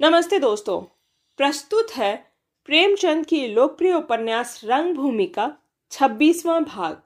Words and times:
नमस्ते 0.00 0.38
दोस्तों। 0.38 0.80
प्रस्तुत 1.36 1.90
है 1.90 2.32
प्रेमचंद 2.66 3.26
की 3.26 3.46
लोकप्रिय 3.46 3.92
उपन्यास 3.92 4.60
रंगभूमि 4.64 5.26
का 5.26 5.56
छब्बीसवां 5.90 6.64
भाग। 6.64 7.02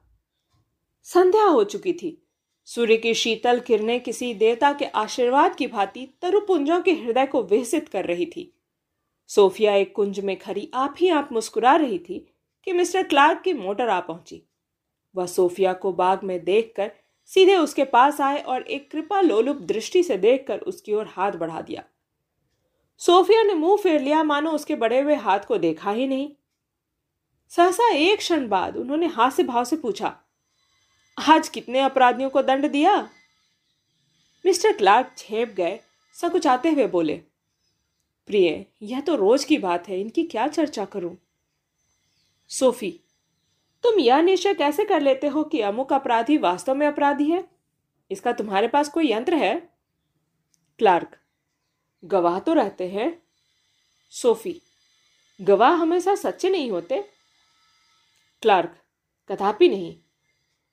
संध्या 1.02 1.44
हो 1.44 1.65
चुकी 1.65 1.92
थी। 1.92 2.26
सूर्य 2.65 2.97
की 2.97 3.15
शीतल 3.15 3.60
किरणें 3.60 4.00
किसी 4.00 4.34
देवता 4.34 4.73
के 4.73 4.84
आशीर्वाद 4.84 5.57
की 5.57 5.67
भांति 5.67 6.18
तरुपुंजों 6.23 6.81
के 6.81 6.92
हृदय 6.92 7.26
को 7.26 7.42
विहसित 7.42 7.89
कर 7.89 8.05
रही 8.05 8.27
थी। 8.27 8.61
सोफिया 9.27 9.75
एक 9.75 9.95
कुंज 9.95 10.21
में 10.21 10.39
खड़ी 10.39 10.71
आप 10.75 10.95
ही 10.99 11.09
आप 11.09 11.29
मुस्कुरा 11.33 11.77
रही 11.77 11.99
थी 11.99 12.35
कि 12.65 12.73
मिस्टर 12.73 13.03
क्लार्क 13.03 13.43
की 13.45 13.53
मोटर 13.53 13.89
आ 13.89 14.01
पहुँची। 14.01 14.43
वह 15.17 15.27
सोफिया 15.27 15.73
को 15.73 15.93
बाग 15.93 16.25
में 16.25 16.45
देखकर 16.45 16.93
सीधे 17.25 17.57
उसके 17.57 17.85
पास 17.85 18.21
आए 18.21 18.43
और 18.43 18.63
एक 18.63 18.91
कृपा 18.91 19.21
लोलुप 19.21 19.57
दृष्टि 19.57 20.03
से 20.03 20.17
देखकर 20.17 20.59
उसकी 20.59 20.93
ओर 20.93 21.07
हाथ 21.07 21.33
बढ़ा 21.33 21.61
दिया। 21.61 21.85
सोफिया 23.03 23.43
ने 23.43 23.55
मुँह 23.55 23.77
फेर 23.77 24.00
लिया, 24.00 24.23
मानो 24.23 24.50
उसके 24.50 24.75
बड़े 24.75 25.00
हुए 25.00 25.14
हाथ 25.14 25.40
को 25.40 25.57
देखा 25.58 25.90
ही 25.90 26.07
नहीं। 26.07 26.31
सहसा 27.53 27.89
एक 27.90 28.18
क्षण 28.18 28.46
बाद 28.49 28.77
उन्होंने 28.77 29.07
हास्य 29.07 29.43
भाव 29.43 29.64
से 29.64 29.77
पूछा, 29.77 30.14
आज 31.18 31.49
कितने 31.49 31.80
अपराधियों 31.80 32.28
को 32.30 32.42
दंड 32.42 32.70
दिया? 32.70 32.96
मिस्टर 34.44 34.72
क्लार्क 34.72 35.14
छेप 35.16 35.54
गए, 35.56 35.78
सकुचाते 36.16 36.70
हुए 36.70 36.86
बोले, 36.86 37.14
प्रिय, 38.28 38.64
यह 38.82 39.00
तो 39.00 39.14
रोज 39.14 39.44
की 39.44 39.58
बात 39.58 39.88
है, 39.88 40.00
इनकी 40.00 40.24
क्या 40.24 40.46
चर्चा 40.48 40.84
करूँ? 40.84 41.16
सोफी, 42.50 42.91
तुम 43.84 43.98
यह 43.98 44.20
निश्चय 44.20 44.55
कैसे 44.55 44.84
कर 44.84 45.00
लेते 45.00 45.27
हो 45.27 45.42
कि 45.44 45.60
अमुक 45.60 45.92
अपराधी 45.92 46.36
वास्तव 46.36 46.74
में 46.74 46.86
अपराधी 46.86 47.30
है? 47.30 47.44
इसका 48.10 48.32
तुम्हारे 48.32 48.69
पास 48.69 48.88
कोई 48.88 49.12
यंत्र 49.12 49.34
है? 49.34 49.55
क्लार्क 50.78 51.16
गवाह 52.05 52.38
तो 52.38 52.52
रहते 52.52 52.88
हैं। 52.88 53.23
सोफी, 54.11 54.62
गवाह 55.41 55.70
हमेशा 55.70 56.15
सच्चे 56.15 56.50
नहीं 56.50 56.70
होते। 56.70 57.03
क्लार्क, 58.42 58.78
कदापि 59.28 59.69
नहीं। 59.69 59.97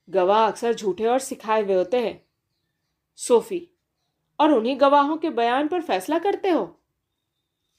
गवाह 0.09 0.47
अक्सर 0.47 0.73
झूठे 0.73 1.05
और 1.05 1.19
सिखाए 1.19 1.61
हुए 1.61 1.75
होते 1.75 1.99
हैं। 1.99 2.25
सोफी, 3.15 3.67
और 4.39 4.51
उन्हीं 4.51 4.79
गवाहों 4.81 5.17
के 5.17 5.29
बयान 5.29 5.67
पर 5.67 5.81
फैसला 5.81 6.19
करते 6.19 6.49
हो? 6.49 6.65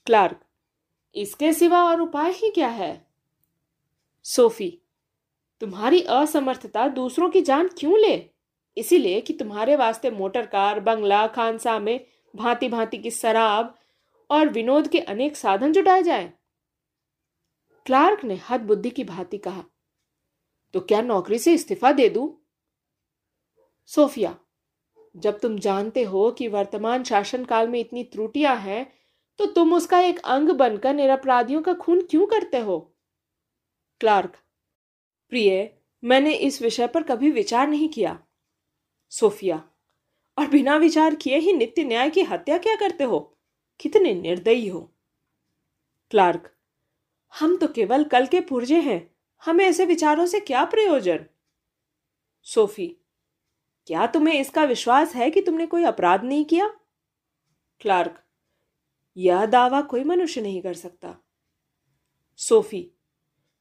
क्लार्क, 0.07 0.41
इसके 1.15 1.53
सिवा 1.53 1.85
और 1.85 2.01
उपाय 2.01 2.33
ही 2.33 2.51
क्या 2.51 2.69
है? 2.69 3.07
सोफी, 4.25 4.79
तुम्हारी 5.61 6.03
असमर्थता 6.03 6.89
दूसरों 6.89 7.31
की 7.31 7.43
जान 7.43 7.69
क्यों 7.69 7.99
ले? 7.99 8.31
इसीलिए 8.77 9.21
कि 9.21 9.33
तुम्हारे 9.33 9.77
वास्ते 9.77 10.11
मोटर 10.11 10.47
कार, 10.47 10.81
बंगला, 10.81 11.27
खानसा 11.27 11.79
में 11.79 12.10
भांति 12.35 12.69
भांति 12.69 12.99
की 12.99 13.11
शराब 13.11 13.75
और 14.31 14.49
विनोद 14.49 14.89
के 14.89 15.01
अनेक 15.01 15.37
साधन 15.37 15.73
जुटाए 15.73 16.03
जाए। 16.03 16.33
क्लार्क 17.87 18.25
ने 18.25 18.41
हद 18.51 18.61
बुद्धि 18.61 18.91
की 18.91 19.05
भांति 19.05 19.39
कहा 19.39 19.65
तो 20.75 20.81
क्या 20.81 21.01
नौकरी 21.03 21.39
से 21.39 21.55
इस्तीफा 21.55 21.93
दे 21.93 22.09
दू? 22.09 22.37
सोफिया, 23.89 24.37
जब 25.15 25.39
तुम 25.41 25.59
जानते 25.59 26.03
हो 26.03 26.31
कि 26.31 26.49
वर्तमान 26.49 27.05
शासन 27.05 27.45
काल 27.45 27.69
में 27.69 27.79
इतनी 27.81 28.05
त्रुटियाँ 28.05 28.57
हैं 28.57 28.93
तो 29.39 29.47
तुम 29.47 29.73
उसका 29.75 30.01
एक 30.01 30.19
अंग 30.19 30.51
बनकर 30.51 30.95
निरपराधियों 30.95 31.63
का 31.63 31.73
खून 31.75 32.03
क्यों 32.03 32.27
करते 32.27 32.59
हो? 32.59 32.79
क्लार्क, 34.01 34.37
प्रिय, 35.33 35.77
मैंने 36.03 36.35
इस 36.35 36.61
विषय 36.63 36.87
पर 36.87 37.03
कभी 37.03 37.31
विचार 37.31 37.69
नहीं 37.69 37.89
किया। 37.89 38.19
सोफिया 39.13 39.63
और 40.39 40.47
बिना 40.47 40.77
विचार 40.77 41.15
किए 41.15 41.39
ही 41.39 41.53
नित्य 41.53 41.85
न्याय 41.85 42.11
की 42.11 42.23
हत्या 42.23 42.59
क्या 42.59 42.77
करते 42.77 43.05
हो? 43.05 43.21
कितने 43.81 44.15
निर्दयी 44.15 44.69
हो। 44.69 44.81
क्लार्क, 46.11 46.51
हम 47.35 47.57
तो 47.57 47.69
केवल 47.69 48.05
कल 48.05 48.27
के 48.27 48.41
पुर्जे 48.41 48.81
हैं। 48.81 49.01
हमें 49.43 49.65
ऐसे 49.65 49.85
विचारों 49.85 50.27
से 50.27 50.41
क्या 50.41 50.65
प्रयोजन? 50.65 51.25
सोफी, 52.47 52.97
क्या 53.87 54.07
तुम्हें 54.07 54.41
इसका 54.41 54.65
विश्वास 54.65 55.15
है 55.15 55.31
कि 55.31 55.43
तुमने 55.43 55.67
कोई 55.67 55.85
अपराध 55.85 56.25
नहीं 56.25 56.45
किया? 56.45 56.69
क्लार्क, 57.81 58.23
यह 59.17 59.47
दावा 59.47 59.81
कोई 59.83 60.05
मनुष्य 60.05 60.41
नहीं 60.41 60.63
कर 60.63 60.75
सकता। 60.75 61.17
सोफी 62.39 62.91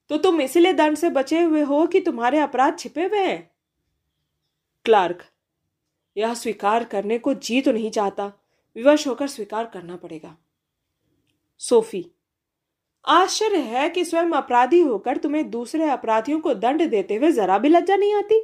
तो 0.10 0.18
तुम 0.18 0.42
इसलिए 0.42 0.74
दंड 0.74 0.98
से 0.98 1.10
बचे 1.10 1.42
हुए 1.42 1.62
हो 1.62 1.86
कि 1.88 2.00
तुम्हारे 2.02 2.40
अपराध 2.40 2.78
छिपे 2.80 3.06
हुए 3.06 3.20
हैं? 3.20 3.52
क्लार्क 4.86 5.26
यह 6.20 6.34
स्वीकार 6.34 6.84
करने 6.84 7.18
को 7.18 7.34
जी 7.34 7.62
तो 7.62 7.72
नहीं 7.72 7.92
चाहता। 7.92 8.32
विवश 8.76 9.08
होकर 9.08 9.28
स्वीकार 9.28 9.66
करना 9.66 9.96
पड़ेगा। 9.96 10.36
सोफी, 11.62 12.06
आश्चर्य 13.06 13.58
है 13.58 13.90
कि 13.90 14.06
स्वयं 14.06 14.32
अपराधी 14.32 14.82
होकर 14.82 15.18
तुम्हें 15.18 15.50
दूसरे 15.50 15.90
अपराधियों 15.90 16.40
को 16.40 16.54
दंड 16.54 16.90
देते 16.90 17.16
हुए 17.16 17.32
जरा 17.32 17.58
भी 17.58 17.70
लज्जा 17.70 17.96
नहीं 17.96 18.14
आती। 18.14 18.40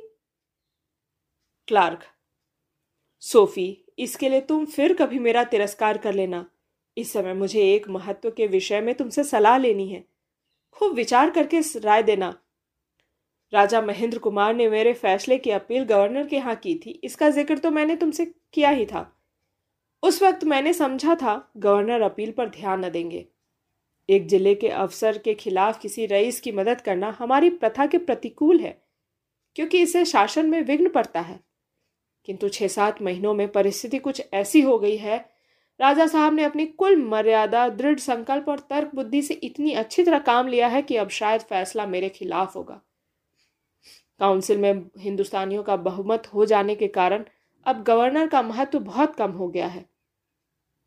क्लार्क, 1.67 2.03
सोफी, 3.19 3.85
इसके 3.99 4.29
लिए 4.29 4.41
तुम 4.41 4.65
फिर 4.65 4.93
कभी 4.93 5.19
मेरा 5.19 5.43
तिरस्कार 5.43 5.97
कर 5.97 6.13
लेना। 6.13 6.45
इस 6.97 7.13
समय 7.13 7.33
मुझे 7.33 7.61
एक 7.73 7.89
महत्व 7.89 8.31
के 8.31 8.47
विषय 8.47 8.81
में 8.81 8.93
तुमसे 8.95 9.23
सलाह 9.23 9.57
लेनी 9.57 9.87
है। 9.89 10.03
खूब 10.71 10.93
विचार 10.93 11.29
करके 11.29 11.61
राय 11.75 12.03
देना। 12.03 12.33
राजा 13.53 13.81
महेंद्र 13.81 14.17
कुमार 14.19 14.53
ने 14.55 14.67
मेरे 14.69 14.93
फैसले 14.93 15.37
की 15.37 15.51
अपील 15.51 15.83
गवर्नर 15.85 16.27
के 16.27 16.35
यहाँ 16.35 16.55
की 16.55 16.75
थी। 16.75 16.99
इसका 17.03 17.29
ज़िक्र 17.29 17.57
तो 17.57 17.71
मैंने 17.71 17.95
तुमसे 17.95 18.25
किया 18.53 18.69
ही 18.69 18.85
था। 18.85 19.11
उस 20.03 20.21
वक्त 20.23 20.43
मैंने 20.43 20.73
समझा 20.73 21.15
था, 21.15 21.51
गवर्नर 21.57 22.01
अपील 22.01 22.31
पर 22.31 22.49
ध्यान 22.49 22.85
न 22.85 22.89
देंगे। 22.89 23.25
एक 24.09 24.27
ज़िले 24.27 24.53
के 24.55 24.69
अफसर 24.69 25.17
के 25.17 25.33
खिलाफ 25.35 25.79
किसी 25.79 26.05
रईस 26.05 26.39
की 26.41 26.51
मदद 26.51 26.81
करना 26.81 27.15
हमारी 27.19 27.49
प्रथा 27.51 27.85
के 27.85 27.97
प्रतिकूल 27.99 28.59
है, 28.59 28.77
क्योंकि 29.55 29.81
इसे 29.81 30.03
शासन 30.05 30.45
में 30.45 30.61
विघ्न 30.61 30.89
पड़ता 30.89 31.21
है। 31.21 31.39
किंतु 32.27 32.49
छह 32.49 32.67
सात 32.67 33.01
महीनों 33.01 33.33
में 33.33 33.47
परिस्थिति 33.47 33.97
कुछ 33.99 34.21
ऐसी 34.33 34.61
हो 34.61 34.77
गई 34.79 34.97
है, 34.97 35.17
राजा 35.79 36.05
साहब 36.07 36.33
ने 36.33 36.43
अपनी 36.43 36.65
कुल 36.67 36.95
मर्यादा, 36.97 37.67
दृढ़ 37.69 37.99
संकल्प 37.99 38.49
और 38.49 38.59
तर्क 38.59 38.91
बुद्धि 38.95 39.21
से 39.21 39.33
इतनी 39.33 39.73
अच्छी 39.73 40.03
तरह 40.03 40.19
काम 40.21 40.47
लिया 40.47 40.67
है 40.67 40.81
कि 40.81 40.95
अब 40.97 41.09
शायद 41.11 41.41
फैसला 41.43 41.85
मेरे 41.87 42.09
खिलाफ 42.09 42.55
होगा। 42.55 42.81
काउंसिल 44.19 44.57
में 44.57 44.85
हिंदुस्तानियों 44.99 45.63
का 45.63 45.75
बहुमत 45.77 46.27
हो 46.27 46.45
जाने 46.45 46.75
के 46.75 46.87
कारण 46.89 47.23
अब 47.65 47.83
गवर्नर 47.83 48.27
का 48.27 48.41
महत्व 48.41 48.79
बहुत 48.79 49.15
कम 49.15 49.31
हो 49.31 49.47
गया 49.47 49.67
है। 49.67 49.85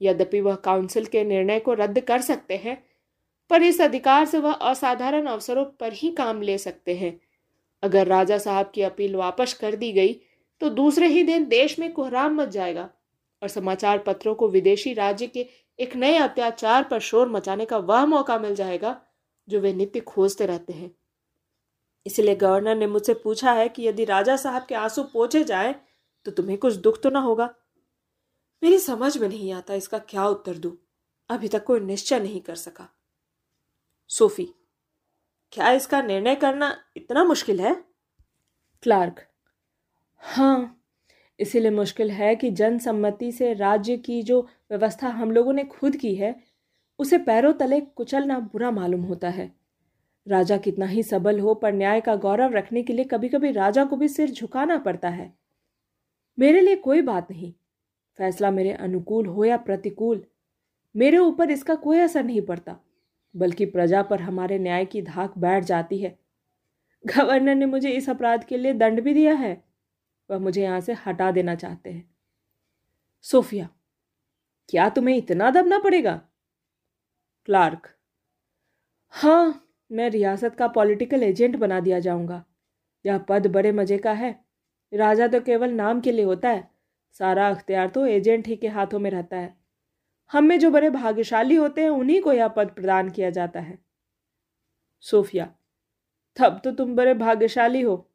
यद्यपि 0.00 0.40
वह 0.40 0.54
काउंसिल 0.54 1.06
के 1.06 1.24
निर्णय 1.24 1.60
को 1.60 1.74
रद्द 1.74 2.00
कर 2.00 2.20
सकते 2.20 2.56
हैं, 2.56 2.82
पर 3.50 3.62
इस 3.62 3.80
अधिकार 3.80 4.24
से 4.24 4.38
वह 4.38 4.52
असाधारण 4.52 5.26
अवसरों 5.26 5.64
पर 5.80 5.92
ही 5.92 6.10
काम 6.10 6.42
ले 6.42 6.58
सकते 6.58 6.94
हैं। 6.96 7.18
अगर 7.82 8.06
राजा 8.06 8.38
साहब 8.38 8.70
की 8.74 8.82
अपील 8.82 9.16
वापस 9.16 9.52
कर 9.54 9.76
दी 9.76 9.92
गई 9.92 10.20
तो 10.60 10.68
दूसरे 10.70 11.06
ही 11.06 11.22
दिन 11.22 11.44
देश 11.48 11.78
में 11.78 11.92
कोहराम 11.92 12.34
मच 12.34 12.48
जाएगा 12.48 12.88
और 13.42 13.48
समाचार 13.48 13.98
पत्रों 13.98 14.34
को 14.34 14.48
विदेशी 14.48 14.92
राज्य 14.94 15.26
के 15.26 15.46
एक 15.78 15.94
नए 15.96 16.16
अत्याचार 16.16 16.82
पर 16.82 17.00
शोर 17.00 17.28
मचाने 17.28 17.64
का 17.64 17.78
वह 17.78 18.04
मौका 18.06 18.38
मिल 18.38 18.54
जाएगा, 18.54 19.00
जो 19.48 19.60
वे 19.60 19.72
नित्य 19.72 20.00
खोजते 20.00 20.46
रहते 20.46 20.72
हैं। 20.72 20.90
इसलिए 22.08 22.34
गवर्नर 22.36 22.76
ने 22.76 22.86
मुझसे 22.86 23.14
पूछा 23.14 23.52
है 23.52 23.68
कि 23.68 23.86
यदि 23.86 24.04
राजा 24.04 24.36
साहब 24.36 24.66
के 24.66 24.74
आँसू 24.74 25.02
पोछे 25.02 25.42
जाए 25.44 25.74
तो 26.26 26.30
तुम्हें 26.30 26.58
कुछ 26.58 26.74
दुख 26.76 27.02
तो 27.02 27.10
ना 27.10 27.20
होगा? 27.20 27.54
मेरी 28.62 28.78
समझ 28.78 29.16
में 29.18 29.28
नहीं 29.28 29.52
आता 29.52 29.74
इसका 29.74 29.98
क्या 29.98 30.26
उत्तर 30.26 30.58
दू। 30.58 30.76
अभी 31.30 31.48
तक 31.48 31.64
कोई 31.64 31.80
निश्चय 31.80 32.20
नहीं 32.20 32.40
कर 32.40 32.54
सका। 32.54 32.88
सोफी, 34.10 34.48
क्या 35.52 35.70
इसका 35.70 36.00
निर्णय 36.02 36.34
करना 36.34 36.74
इतना 36.96 37.24
मुश्किल 37.24 37.60
है? 37.60 37.74
क्लार्क 38.82 39.20
हाँ 40.22 40.74
इसीलिए 41.40 41.70
मुश्किल 41.70 42.10
है 42.10 42.34
कि 42.36 42.50
जनसम्मति 42.50 43.30
से 43.32 43.52
राज्य 43.54 43.96
की 43.96 44.22
जो 44.22 44.40
व्यवस्था 44.70 45.08
हम 45.08 45.30
लोगों 45.30 45.52
ने 45.52 45.64
खुद 45.64 45.96
की 45.96 46.14
है, 46.14 46.34
उसे 46.98 47.18
पैरों 47.18 47.52
तले 47.52 47.80
कुचलना 47.80 48.38
बुरा 48.42 48.70
मालूम 48.70 49.02
होता 49.02 49.28
है। 49.28 49.52
राजा 50.28 50.56
कितना 50.56 50.86
ही 50.86 51.02
सबल 51.02 51.38
हो, 51.40 51.54
पर 51.54 51.72
न्याय 51.72 52.00
का 52.00 52.14
गौरव 52.16 52.52
रखने 52.52 52.82
के 52.82 52.92
लिए 52.92 53.04
कभी 53.04 53.28
कभी 53.28 53.50
राजा 53.52 53.84
को 53.84 53.96
भी 53.96 54.08
सिर 54.08 54.30
झुकाना 54.30 54.78
पड़ता 54.78 55.08
है। 55.08 55.32
मेरे 56.38 56.60
लिए 56.60 56.76
कोई 56.76 57.02
बात 57.02 57.30
नहीं। 57.30 57.52
फैसला 58.18 58.50
मेरे 58.50 58.72
अनुकूल 58.72 59.26
हो 59.26 59.44
या 59.44 59.56
प्रतिकूल, 59.56 60.24
मेरे 60.94 61.18
ऊपर 61.18 61.50
इसका 61.50 61.74
कोई 61.74 61.98
असर 61.98 62.24
नहीं 62.24 62.40
पड़ता, 62.42 62.76
बल्कि 63.34 63.66
प्रजा 63.66 64.02
पर 64.02 64.22
हमारे 64.22 64.58
न्याय 64.58 64.84
की 64.84 65.02
धाक 65.02 65.38
बैठ 65.38 65.64
जाती 65.64 65.98
है। 65.98 66.18
गवर्नर 67.04 67.54
ने 67.54 67.66
मुझे 67.66 67.90
इस 67.90 68.08
अपराध 68.10 68.44
के 68.44 68.56
लिए 68.56 68.72
दंड 68.72 69.00
भी 69.00 69.14
दिया 69.14 69.34
है, 69.34 69.62
वह 70.30 70.38
मुझे 70.38 70.62
यहाँ 70.62 70.80
से 70.80 70.92
हटा 71.06 71.30
देना 71.30 71.54
चाहते 71.54 71.90
हैं। 71.90 72.08
सोफिया, 73.24 73.68
क्या 74.68 74.88
तुम्हें 74.88 75.16
इतना 75.16 75.50
दबना 75.50 75.78
पड़ेगा? 75.78 76.20
क्लार्क 77.48 77.88
हाँ 79.12 79.64
मैं 79.90 80.10
रियासत 80.10 80.54
का 80.54 80.68
पॉलिटिकल 80.68 81.22
एजेंट 81.22 81.56
बना 81.56 81.80
दिया 81.80 81.98
जाऊँगा। 82.00 82.44
यह 83.06 83.18
पद 83.18 83.46
बड़े 83.46 83.72
मज़े 83.72 83.98
का 83.98 84.12
है। 84.12 84.44
राजा 84.92 85.26
तो 85.28 85.40
केवल 85.40 85.70
नाम 85.70 86.00
के 86.00 86.12
लिए 86.12 86.24
होता 86.24 86.48
है। 86.48 86.70
सारा 87.12 87.48
अख्तियार 87.48 87.88
तो 87.88 88.06
एजेंट 88.06 88.48
ही 88.48 88.56
के 88.56 88.68
हाथों 88.68 88.98
में 88.98 89.10
रहता 89.10 89.36
है। 89.36 89.56
हम 90.32 90.44
में 90.44 90.58
जो 90.58 90.70
बड़े 90.70 90.90
भाग्यशाली 90.90 91.54
होते 91.54 91.80
हैं, 91.80 91.90
उन्हीं 91.90 92.20
को 92.22 92.32
यह 92.32 92.48
पद 92.48 92.70
प्रदान 92.70 93.10
किया 93.10 93.30
जाता 93.30 93.60
है। 93.60 93.78
सोफिया, 95.00 95.54
तब 96.36 96.60
तो 96.64 96.72
तुम 96.72 96.94
बड़े 96.96 97.14
भाग्यशाली 97.14 97.80
हो। 97.80 98.10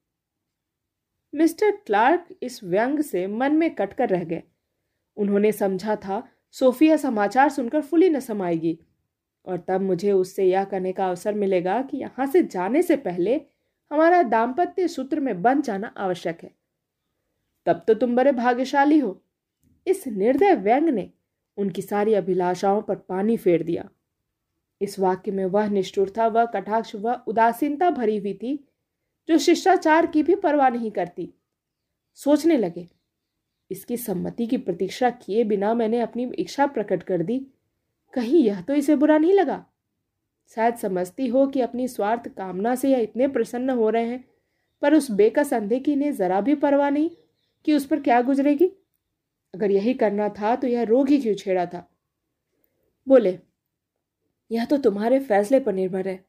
मिस्टर 1.33 1.71
क्लार्क 1.71 2.27
इस 2.43 2.63
व्यंग 2.63 2.99
से 2.99 3.27
मन 3.27 3.55
में 3.55 3.75
कटकर 3.75 4.09
रह 4.09 4.23
गए। 4.23 4.43
उन्होंने 5.17 5.51
समझा 5.51 5.95
था, 5.95 6.27
सोफिया 6.51 6.97
समाचार 6.97 7.49
सुनकर 7.49 7.81
फुली 7.81 8.09
न 8.09 8.19
समाएगी। 8.19 8.79
और 9.45 9.63
तब 9.67 9.81
मुझे 9.81 10.11
उससे 10.11 10.45
यह 10.45 10.63
कहने 10.63 10.91
का 10.91 11.07
अवसर 11.07 11.33
मिलेगा 11.33 11.81
कि 11.81 11.97
यहाँ 11.97 12.25
से 12.25 12.43
जाने 12.43 12.81
से 12.81 12.95
पहले 12.97 13.35
हमारा 13.91 14.21
दाम्पत्य 14.23 14.87
सूत्र 14.87 15.19
में 15.19 15.41
बन 15.41 15.61
जाना 15.61 15.93
आवश्यक 15.97 16.43
है। 16.43 16.51
तब 17.65 17.83
तो 17.87 17.93
तुम 17.93 18.15
बड़े 18.15 18.31
भाग्यशाली 18.31 18.99
हो। 18.99 19.19
इस 19.87 20.07
निर्दय 20.07 20.53
व्यंग 20.55 20.89
ने 20.89 21.09
उनकी 21.57 21.81
सारी 21.81 22.13
अभिलाषाओं 22.13 22.81
पर 22.81 22.95
पानी 22.95 23.37
फेर 23.37 23.63
दिया। 23.63 23.89
इस 24.81 24.99
वाक्य 24.99 25.31
में 25.31 25.45
वह 25.45 25.69
निष्ठुरता 25.69 26.27
वह 26.27 26.45
कटाक्ष, 26.45 26.95
वह 26.95 27.13
उदासीनता 27.27 27.89
भरी 27.89 28.17
हुई 28.17 28.33
थी, 28.33 28.67
जो 29.29 29.37
शिष्टाचार 29.37 30.05
की 30.05 30.23
भी 30.23 30.35
परवाह 30.35 30.69
नहीं 30.69 30.91
करती। 30.91 31.33
सोचने 32.17 32.57
लगे, 32.57 32.87
इसकी 33.71 33.97
सम्मति 33.97 34.47
की 34.47 34.57
प्रतीक्षा 34.57 35.09
किए 35.09 35.43
बिना 35.43 35.73
मैंने 35.73 35.99
अपनी 35.99 36.31
इच्छा 36.39 36.65
प्रकट 36.67 37.03
कर 37.03 37.23
दी। 37.23 37.45
कहीं 38.13 38.43
यह 38.43 38.61
तो 38.61 38.73
इसे 38.75 38.95
बुरा 38.95 39.17
नहीं 39.17 39.33
लगा। 39.33 39.65
शायद 40.51 40.75
समझती 40.75 41.27
हो 41.27 41.45
कि 41.47 41.61
अपनी 41.61 41.87
स्वार्थ 41.87 42.27
कामना 42.29 42.73
से 42.75 42.89
यह 42.89 42.99
इतने 42.99 43.27
प्रसन्न 43.29 43.69
हो 43.71 43.89
रहे 43.89 44.05
हैं, 44.05 44.23
पर 44.81 44.93
उस 44.93 45.09
बेकस 45.13 45.53
अंधे 45.53 45.79
की 45.79 45.93
इन्हें 45.93 46.13
जरा 46.15 46.41
भी 46.41 46.55
परवाह 46.57 46.89
नहीं 46.89 47.09
कि 47.67 47.73
उस 47.73 47.85
पर 47.85 48.01
क्या 48.01 48.21
गुजरेगी। 48.21 48.71
अगर 49.53 49.71
यही 49.71 49.93
करना 49.95 50.27
था 50.31 50.55
तो 50.55 50.67
यह 50.67 50.83
रोग 50.83 51.09
ही 51.09 51.17
क्यों 51.21 51.35
छेड़ा 51.35 51.65
था? 51.65 51.87
बोले, 53.07 53.37
यह 54.51 54.65
तो 54.65 54.77
तुम्हारे 54.79 55.19
फैसले 55.21 55.59
पर 55.59 55.73
निर्भर 55.73 56.07
है। 56.07 56.23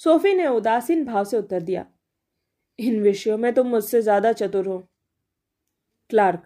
सोफी 0.00 0.34
ने 0.34 0.46
उदासीन 0.48 1.04
भाव 1.04 1.24
से 1.24 1.38
उत्तर 1.38 1.60
दिया, 1.62 1.86
इन 2.78 3.00
विषयों 3.02 3.38
में 3.38 3.52
तुम 3.54 3.66
मुझसे 3.68 4.02
ज़्यादा 4.02 4.32
चतुर 4.34 4.66
हो। 4.66 4.78
क्लार्क, 6.10 6.42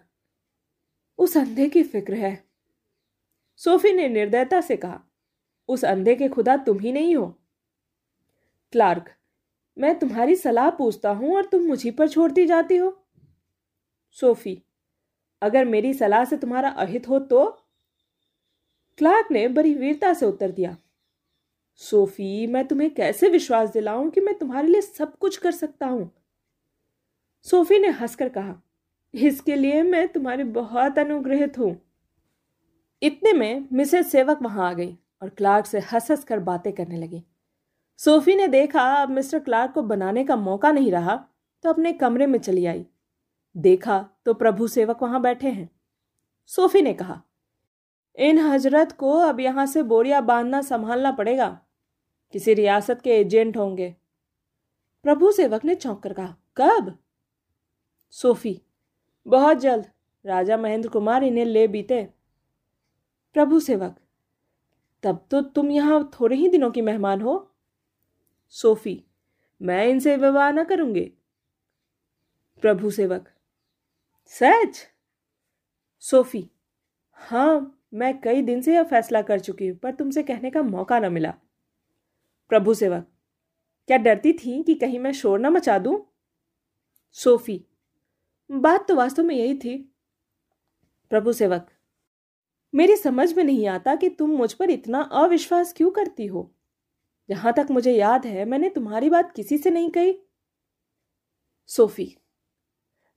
उस 1.19 1.37
अंधे 1.37 1.67
की 1.69 1.83
फ़िक्र 1.83 2.13
है। 2.15 2.50
सोफी 3.61 3.91
ने 3.93 4.07
निर्दयता 4.07 4.59
से 4.61 4.75
कहा, 4.77 4.99
उस 5.69 5.83
अंधे 5.85 6.15
के 6.15 6.27
खुदा 6.29 6.55
तुम 6.57 6.79
ही 6.79 6.91
नहीं 6.91 7.15
हो। 7.15 7.25
क्लार्क, 8.73 9.09
मैं 9.77 9.97
तुम्हारी 9.99 10.35
सलाह 10.35 10.69
पूछता 10.69 11.09
हूँ 11.09 11.35
और 11.35 11.45
तुम 11.45 11.61
मुझी 11.61 11.91
पर 11.91 12.09
छोड़ती 12.09 12.45
जाती 12.45 12.77
हो। 12.77 12.97
सोफी, 14.17 14.57
अगर 15.41 15.65
मेरी 15.65 15.93
सलाह 15.93 16.25
से 16.25 16.37
तुम्हारा 16.37 16.69
अहित 16.69 17.07
हो 17.09 17.19
तो? 17.19 17.45
क्लार्क 18.99 19.27
ने 19.31 19.47
बड़ी 19.47 19.73
वीरता 19.73 20.13
से 20.13 20.25
उत्तर 20.25 20.51
दिया, 20.51 20.75
सोफी, 21.81 22.47
मैं 22.47 22.65
तुम्हें 22.67 22.93
कैसे 22.93 23.29
विश्वास 23.29 23.69
दिलाऊं 23.69 24.09
कि 24.09 24.21
मैं 24.21 24.37
तुम्हारे 24.37 24.67
लिए 24.67 24.81
सब 24.81 25.17
कुछ 25.17 25.37
कर 25.37 25.51
सकता 25.51 25.87
हूँ? 25.87 26.09
सोफी 27.45 27.79
ने 27.79 27.89
हंसकर 27.89 28.29
कहा, 28.29 28.61
इसके 29.13 29.55
लिए 29.55 29.81
मैं 29.83 30.07
तुम्हारे 30.07 30.43
बहुत 30.43 30.99
अनुग्रहित 30.99 31.57
हूँ। 31.57 31.75
इतने 33.01 33.33
में 33.33 33.67
मिसेस 33.73 34.11
सेवक 34.11 34.41
वहाँ 34.41 34.69
आ 34.69 34.73
गई 34.73 34.97
और 35.21 35.29
क्लार्क 35.29 35.65
से 35.65 35.79
हंस 35.81 36.09
हंस 36.11 36.23
कर 36.23 36.39
बातें 36.41 36.71
करने 36.73 36.97
लगी। 36.97 37.23
सोफी 37.99 38.35
ने 38.35 38.47
देखा, 38.47 38.81
अब 38.93 39.09
मिस्टर 39.09 39.39
क्लार्क 39.39 39.71
को 39.73 39.81
बनाने 39.83 40.23
का 40.23 40.35
मौका 40.35 40.71
नहीं 40.71 40.91
रहा 40.91 41.15
तो 41.63 41.69
अपने 41.69 41.93
कमरे 41.93 42.25
में 42.27 42.39
चली 42.39 42.65
आई। 42.65 42.85
देखा 43.55 43.99
तो 44.25 44.33
प्रभु 44.33 44.67
सेवक 44.67 45.01
वहाँ 45.03 45.21
बैठे 45.21 45.49
हैं। 45.49 45.69
सोफी 46.49 46.81
ने 46.81 46.93
कहा, 46.93 47.21
इन 48.17 48.39
हज़रत 48.39 48.91
को 48.91 49.11
अब 49.19 49.39
यहाँ 49.39 49.65
से 49.65 49.83
बोरिया 49.83 50.21
बांधना 50.21 50.61
संभालना 50.61 51.11
पड़ेगा। 51.11 51.47
किसी 52.33 52.53
रियासत 52.53 53.01
के 53.01 53.09
एजेंट 53.11 53.57
होंगे। 53.57 53.95
प्रभु 55.05 55.31
सेवक 55.31 55.65
ने 55.65 55.75
चौंक 55.75 56.01
कर 56.03 56.13
कहा, 56.13 56.35
कब? 56.57 56.97
सोफी, 58.13 58.59
बहुत 59.25 59.57
जल्द। 59.57 59.85
राजा 60.25 60.57
महेंद्र 60.57 60.89
कुमार 60.89 61.23
इन्हें 61.23 61.45
ले 61.45 61.67
बीते। 61.67 62.07
प्रभु 63.35 63.59
सेवक। 63.59 63.95
तब 65.03 65.25
तो 65.31 65.41
तुम 65.41 65.71
यहाँ 65.71 66.09
थोड़े 66.13 66.35
ही 66.35 66.47
दिनों 66.49 66.71
की 66.71 66.81
मेहमान 66.81 67.21
हो। 67.21 67.35
सोफी, 68.55 69.03
मैं 69.61 69.85
इनसे 69.87 70.15
विवाह 70.17 70.51
न 70.51 70.63
करूँगी। 70.63 71.11
प्रभु 72.63 72.91
सेवक, 72.91 73.29
सच? 74.25 74.87
सोफी 76.03 76.49
हाँ 77.19 77.77
मैं 77.93 78.19
कई 78.21 78.41
दिन 78.41 78.61
से 78.61 78.73
यह 78.73 78.83
फैसला 78.83 79.21
कर 79.21 79.39
चुकी 79.39 79.67
हूँ, 79.67 79.77
पर 79.77 79.95
तुमसे 79.95 80.23
कहने 80.23 80.51
का 80.51 80.61
मौका 80.61 80.99
न 80.99 81.11
मिला। 81.13 81.33
प्रभु 82.51 82.73
सेवक, 82.73 83.07
क्या 83.87 83.97
डरती 83.97 84.33
थी 84.33 84.61
कि 84.63 84.75
कहीं 84.75 84.99
मैं 84.99 85.11
शोर 85.13 85.39
न 85.39 85.47
मचा 85.47 85.77
दूँ? 85.79 85.99
सोफी, 87.11 87.63
बात 88.49 88.87
तो 88.87 88.95
वास्तव 88.95 89.23
में 89.23 89.35
यही 89.35 89.57
थी। 89.57 89.77
प्रभु 91.11 91.33
सेवक 91.33 91.70
मेरी 92.73 92.95
समझ 92.95 93.33
में 93.33 93.43
नहीं 93.43 93.67
आता 93.67 93.95
कि 93.95 94.09
तुम 94.09 94.29
मुझ 94.29 94.53
पर 94.53 94.69
इतना 94.69 95.01
अविश्वास 95.01 95.73
क्यों 95.73 95.91
करती 95.91 96.25
हो। 96.25 96.51
जहाँ 97.29 97.53
तक 97.53 97.67
मुझे 97.71 97.91
याद 97.91 98.25
है, 98.25 98.45
मैंने 98.45 98.69
तुम्हारी 98.69 99.09
बात 99.09 99.31
किसी 99.31 99.57
से 99.57 99.69
नहीं 99.69 99.89
कही। 99.89 100.17
सोफी, 101.69 102.05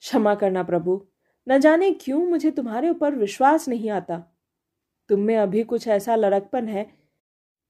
क्षमा 0.00 0.34
करना 0.34 0.62
प्रभु। 0.62 1.00
न 1.48 1.58
जाने 1.58 1.90
क्यों 1.92 2.26
मुझे 2.26 2.50
तुम्हारे 2.50 2.90
ऊपर 2.90 3.14
विश्वास 3.14 3.68
नहीं 3.68 3.90
आता। 3.90 4.18
तुम 5.10 5.20
में 5.20 5.36
अभी 5.36 5.62
कुछ 5.62 5.88
ऐसा 5.88 6.16
लड़कपन 6.16 6.68
है, 6.68 6.86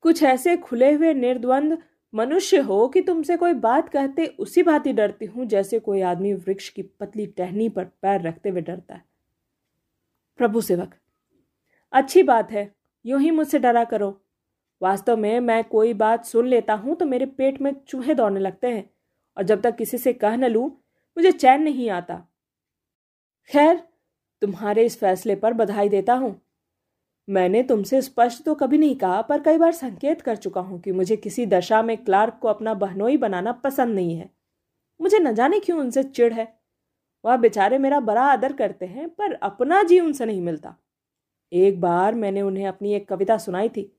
कुछ 0.00 0.22
ऐसे 0.22 0.56
खुले 0.56 0.92
हुए 0.92 1.14
निर्द्वंद 1.14 1.78
मनुष्य 2.14 2.58
हो 2.58 2.86
कि 2.88 3.00
तुमसे 3.00 3.36
कोई 3.36 3.52
बात 3.52 3.88
कहते 3.88 4.26
उसी 4.26 4.62
बात 4.62 4.86
ही 4.86 4.92
डरती 4.92 5.26
हूँ 5.26 5.46
जैसे 5.46 5.78
कोई 5.78 6.00
आदमी 6.00 6.32
वृक्ष 6.34 6.69
की 6.69 6.82
पतली 6.82 7.26
टहनी 7.26 7.69
पर 7.69 7.84
पैर 7.84 8.20
रखते 8.20 8.48
हुए 8.48 8.60
डरता 8.60 8.94
है। 8.94 9.04
प्रभु 10.38 10.60
सेवक 10.60 10.94
अच्छी 11.94 12.23
बात 12.23 12.50
है। 12.52 12.75
यूँ 13.05 13.20
ही 13.20 13.31
मुझसे 13.31 13.58
डरा 13.58 13.85
करो। 13.85 14.20
वास्तव 14.81 15.17
में 15.17 15.41
मैं 15.41 15.62
कोई 15.64 15.93
बात 15.94 16.25
सुन 16.25 16.46
लेता 16.46 16.75
हूँ 16.75 16.96
तो 16.96 17.06
मेरे 17.06 17.26
पेट 17.26 17.61
में 17.61 17.75
चूहे 17.88 18.14
दौड़ने 18.14 18.41
लगते 18.41 18.69
हैं 18.69 18.91
और 19.37 19.43
जब 19.43 19.61
तक 19.61 19.76
किसी 19.76 19.99
से 19.99 20.12
कह 20.12 20.37
न 20.37 20.44
लूँ, 20.44 20.67
मुझे 21.17 21.32
चैन 21.32 21.62
नहीं 21.62 21.91
आता। 21.91 22.14
खैर, 23.50 23.76
तुम्हारे 24.43 24.85
इस 24.85 24.99
फैसले 25.00 25.35
पर 25.37 25.52
बधाई 25.52 25.88
देता 25.88 26.14
हूँ। 26.14 26.41
मैंने 27.29 27.62
तुमसे 27.62 28.02
स्पष्ट 28.02 28.44
तो 28.44 28.55
कभी 28.55 28.79
नहीं 28.79 28.96
कहा, 28.96 29.23
पर 29.23 29.41
कई 29.41 29.58
बार 29.58 29.73
संकेत 29.73 30.20
कर 30.20 30.36
चुका 30.36 30.60
हूँ 30.60 30.81
कि 30.81 30.93
मुझे 30.93 31.17
किसी 31.17 31.46
दशा 31.46 31.82
में 31.82 31.96
क्लार्क 32.05 32.39
को 32.43 32.48
अपना 32.48 32.74
बहनोई 32.74 33.17
बनाना 33.17 33.53
पसंद 33.53 33.94
नहीं 33.94 34.17
है। 34.17 34.31
मुझे 35.01 35.19
न 35.19 35.34
जाने 35.34 35.60
क्यों 35.60 35.81
उनसे 35.81 36.03
चिढ़ 36.03 36.32
है। 36.32 36.53
वह 37.24 37.36
बेचारे 37.36 37.79
मेरा 37.79 38.01
बड़ा 38.01 38.22
आदर 38.22 38.53
करते 38.53 38.86
हैं, 38.86 39.08
पर 39.08 39.32
अपना 39.32 39.82
जी 39.82 40.01
उनसे 40.01 40.27
नहीं 40.27 40.41
मिलता। 40.41 40.77
एक 41.53 41.81
बार 41.81 42.15
मैंने 42.15 42.43
उन्हें 42.43 42.67
अपनी 42.67 42.94
एक 42.94 43.08
कविता 43.08 43.39
सुनाई 43.39 43.69
थी। 43.69 43.93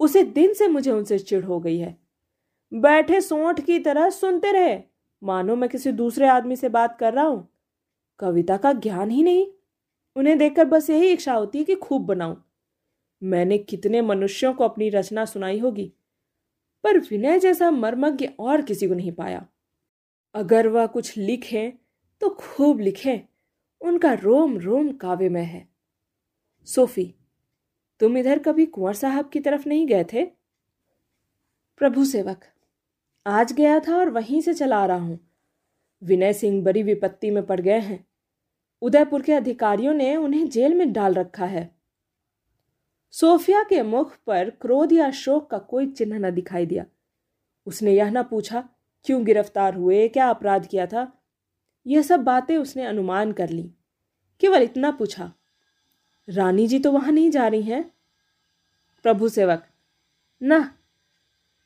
उसी 0.00 0.22
दिन 0.22 0.54
से 0.54 0.68
मुझे 0.68 0.90
उनसे 0.90 1.18
चिढ़ 1.18 1.44
हो 1.44 1.60
गई 1.60 1.78
है। 1.78 1.96
बैठे 2.74 3.20
सोंठ 3.20 3.60
की 3.60 3.78
तरह 3.78 4.10
सुनते 4.10 4.52
रहे। 4.52 4.82
मानो 5.22 5.56
मैं 5.56 5.70
किसी 5.70 5.92
दूसरे 5.92 6.28
आदमी 6.28 6.56
से 6.56 6.68
बात 6.68 6.98
कर 6.98 7.12
रहा 7.12 7.24
हूँ। 7.24 7.48
कविता 8.18 8.56
का 8.56 8.72
ज्ञान 8.72 9.10
ही 9.10 9.22
नहीं। 9.22 9.46
उन्हें 10.16 10.38
देखकर 10.38 10.64
बस 10.64 10.90
यही 10.90 11.12
इच्छा 11.12 11.34
होती 11.34 11.58
है 11.58 11.64
कि 11.64 11.74
खूब 11.74 12.06
बनाऊँ। 12.06 12.44
मैंने 13.22 13.58
कितने 13.58 14.02
मनुष्यों 14.02 14.54
को 14.54 14.64
अपनी 14.64 14.88
रचना 14.88 15.24
सुनाई 15.24 15.58
होगी। 15.58 15.92
पर 16.84 16.98
विनय 16.98 17.38
जैसा 17.38 17.70
मर्मज्ञ 17.70 18.28
और 18.40 18.62
किसी 18.62 18.88
को 18.88 18.94
नहीं 18.94 19.12
पाया। 19.12 19.46
अगर 20.34 20.68
वह 20.68 20.86
कुछ 20.86 21.16
लिखे 21.18 21.72
तो 22.20 22.30
खूब 22.30 22.80
लिखे। 22.80 23.22
उनका 23.80 24.12
रोम 24.12 24.58
रोम 24.58 24.92
काव्य 24.92 25.28
में 25.28 25.44
है। 25.44 25.75
सोफी, 26.66 27.14
तुम 28.00 28.18
इधर 28.18 28.38
कभी 28.38 28.66
कुंवर 28.66 28.94
साहब 28.94 29.28
की 29.28 29.40
तरफ़ 29.40 29.68
नहीं 29.68 29.86
गए 29.86 30.04
थे? 30.04 30.24
प्रभु 31.76 32.04
सेवक, 32.04 32.44
आज 33.26 33.52
गया 33.52 33.80
था 33.80 33.96
और 33.96 34.10
वहीं 34.10 34.40
से 34.40 34.54
चला 34.54 34.78
आ 34.78 34.86
रहा 34.86 34.96
हूँ। 34.96 35.18
विनय 36.02 36.32
सिंह 36.32 36.64
बड़ी 36.64 36.82
विपत्ति 36.82 37.30
में 37.30 37.46
पड़ 37.46 37.60
गए 37.60 37.78
हैं। 37.78 38.06
उदयपुर 38.82 39.22
के 39.22 39.32
अधिकारियों 39.32 39.94
ने 39.94 40.16
उन्हें 40.16 40.48
जेल 40.48 40.74
में 40.74 40.92
डाल 40.92 41.14
रखा 41.14 41.44
है। 41.44 41.76
सोफिया 43.10 43.62
के 43.62 43.82
मुख 43.82 44.16
पर 44.26 44.50
क्रोध 44.50 44.92
या 44.92 45.10
शोक 45.10 45.50
का 45.50 45.58
कोई 45.58 45.86
चिन्ह 45.86 46.18
न 46.18 46.30
दिखाई 46.30 46.66
दिया। 46.66 46.86
उसने 47.66 47.92
यह 47.92 48.10
न 48.10 48.22
पूछा, 48.22 48.68
क्यों 49.04 49.24
गिरफ़्तार 49.24 49.74
हुए? 49.74 50.08
क्या 50.08 50.30
अपराध 50.30 50.66
किया 50.66 50.86
था? 50.86 51.12
यह 51.86 52.02
सब 52.02 52.20
बातें 52.20 52.56
उसने 52.56 52.84
अनुमान 52.84 53.32
कर 53.32 53.48
ली। 53.48 53.70
केवल 54.40 54.62
इतना 54.62 54.90
पूछा 54.90 55.32
रानी 56.28 56.66
जी 56.66 56.78
तो 56.78 56.92
वहाँ 56.92 57.12
नहीं 57.12 57.30
जा 57.30 57.48
रही 57.48 57.62
हैं। 57.62 57.92
प्रभु 59.02 59.28
सेवक, 59.28 59.62
न, 60.42 60.62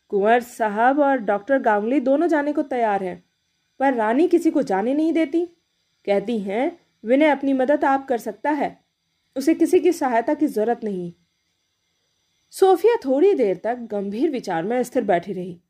कुंवर 0.09 0.41
साहब 0.41 0.99
और 1.01 1.17
डॉक्टर 1.17 1.59
गांगली 1.59 2.01
दोनों 2.01 2.27
जाने 2.27 2.53
को 2.53 2.63
तैयार 2.63 3.05
हैं, 3.05 3.25
पर 3.81 3.95
रानी 3.95 4.29
किसी 4.29 4.51
को 4.51 4.63
जाने 4.63 4.95
नहीं 4.95 5.13
देती। 5.13 5.47
कहती 6.07 6.39
हैं, 6.39 6.81
विनय 7.05 7.29
अपनी 7.29 7.53
मदद 7.53 7.85
आप 7.85 8.07
कर 8.09 8.19
सकता 8.19 8.51
है, 8.51 8.85
उसे 9.37 9.55
किसी 9.55 9.81
की 9.81 9.93
सहायता 9.93 10.35
की 10.35 10.47
ज़रूरत 10.47 10.81
नहीं। 10.85 11.13
सोफिया 12.51 12.97
थोड़ी 12.97 13.35
देर 13.35 13.61
तक 13.65 13.75
गंभीर 13.75 14.31
विचार 14.31 14.63
में 14.63 14.83
स्थिर 14.83 15.05
बैठी 15.05 15.33
रही। 15.33 15.61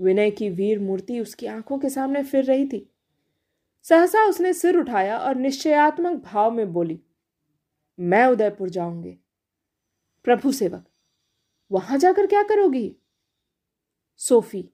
विनय 0.00 0.30
की 0.30 0.50
वीर 0.50 0.78
मूर्ति 0.80 1.20
उसकी 1.20 1.46
आँखों 1.46 1.78
के 1.78 1.88
सामने 1.88 2.22
फिर 2.22 2.44
रही 2.44 2.66
थी। 2.66 2.90
सहसा 3.82 4.24
उसने 4.24 4.52
सिर 4.52 4.76
उठाया 4.76 5.18
और 5.18 5.36
निश्चयात्मक 5.36 6.22
भाव 6.22 6.50
में 6.50 6.72
बोली 6.72 7.00
मैं 7.98 8.24
उदयपुर 8.26 8.70
जाऊँगी। 8.70 9.16
प्रभु 10.24 10.52
सेवक, 10.52 10.84
वहाँ 11.70 11.98
जाकर 11.98 12.26
क्या 12.26 12.42
करोगी? 12.42 12.94
सोफी, 14.20 14.68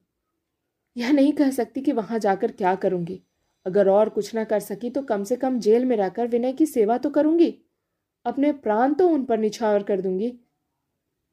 यह 0.95 1.11
नहीं 1.11 1.33
कह 1.33 1.51
सकती 1.51 1.81
कि 1.81 1.91
वहाँ 1.91 2.19
जाकर 2.19 2.51
क्या 2.51 2.75
करूँगी। 2.75 3.21
अगर 3.65 3.89
और 3.89 4.09
कुछ 4.09 4.33
ना 4.35 4.43
कर 4.43 4.59
सकी 4.59 4.89
तो 4.89 5.01
कम 5.01 5.23
से 5.23 5.35
कम 5.35 5.59
जेल 5.59 5.85
में 5.85 5.95
रहकर 5.97 6.27
विनय 6.27 6.53
की 6.53 6.65
सेवा 6.65 6.97
तो 6.97 7.09
करूँगी। 7.09 7.53
अपने 8.25 8.51
प्राण 8.53 8.93
तो 8.93 9.07
उन 9.09 9.23
पर 9.25 9.37
निछावर 9.37 9.83
कर 9.83 10.01
दूँगी। 10.01 10.33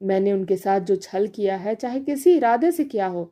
मैंने 0.01 0.33
उनके 0.33 0.57
साथ 0.57 0.79
जो 0.79 0.95
छल 0.95 1.27
किया 1.27 1.55
है, 1.57 1.75
चाहे 1.75 1.99
किसी 1.99 2.35
इरादे 2.35 2.71
से 2.71 2.83
किया 2.85 3.07
हो, 3.07 3.31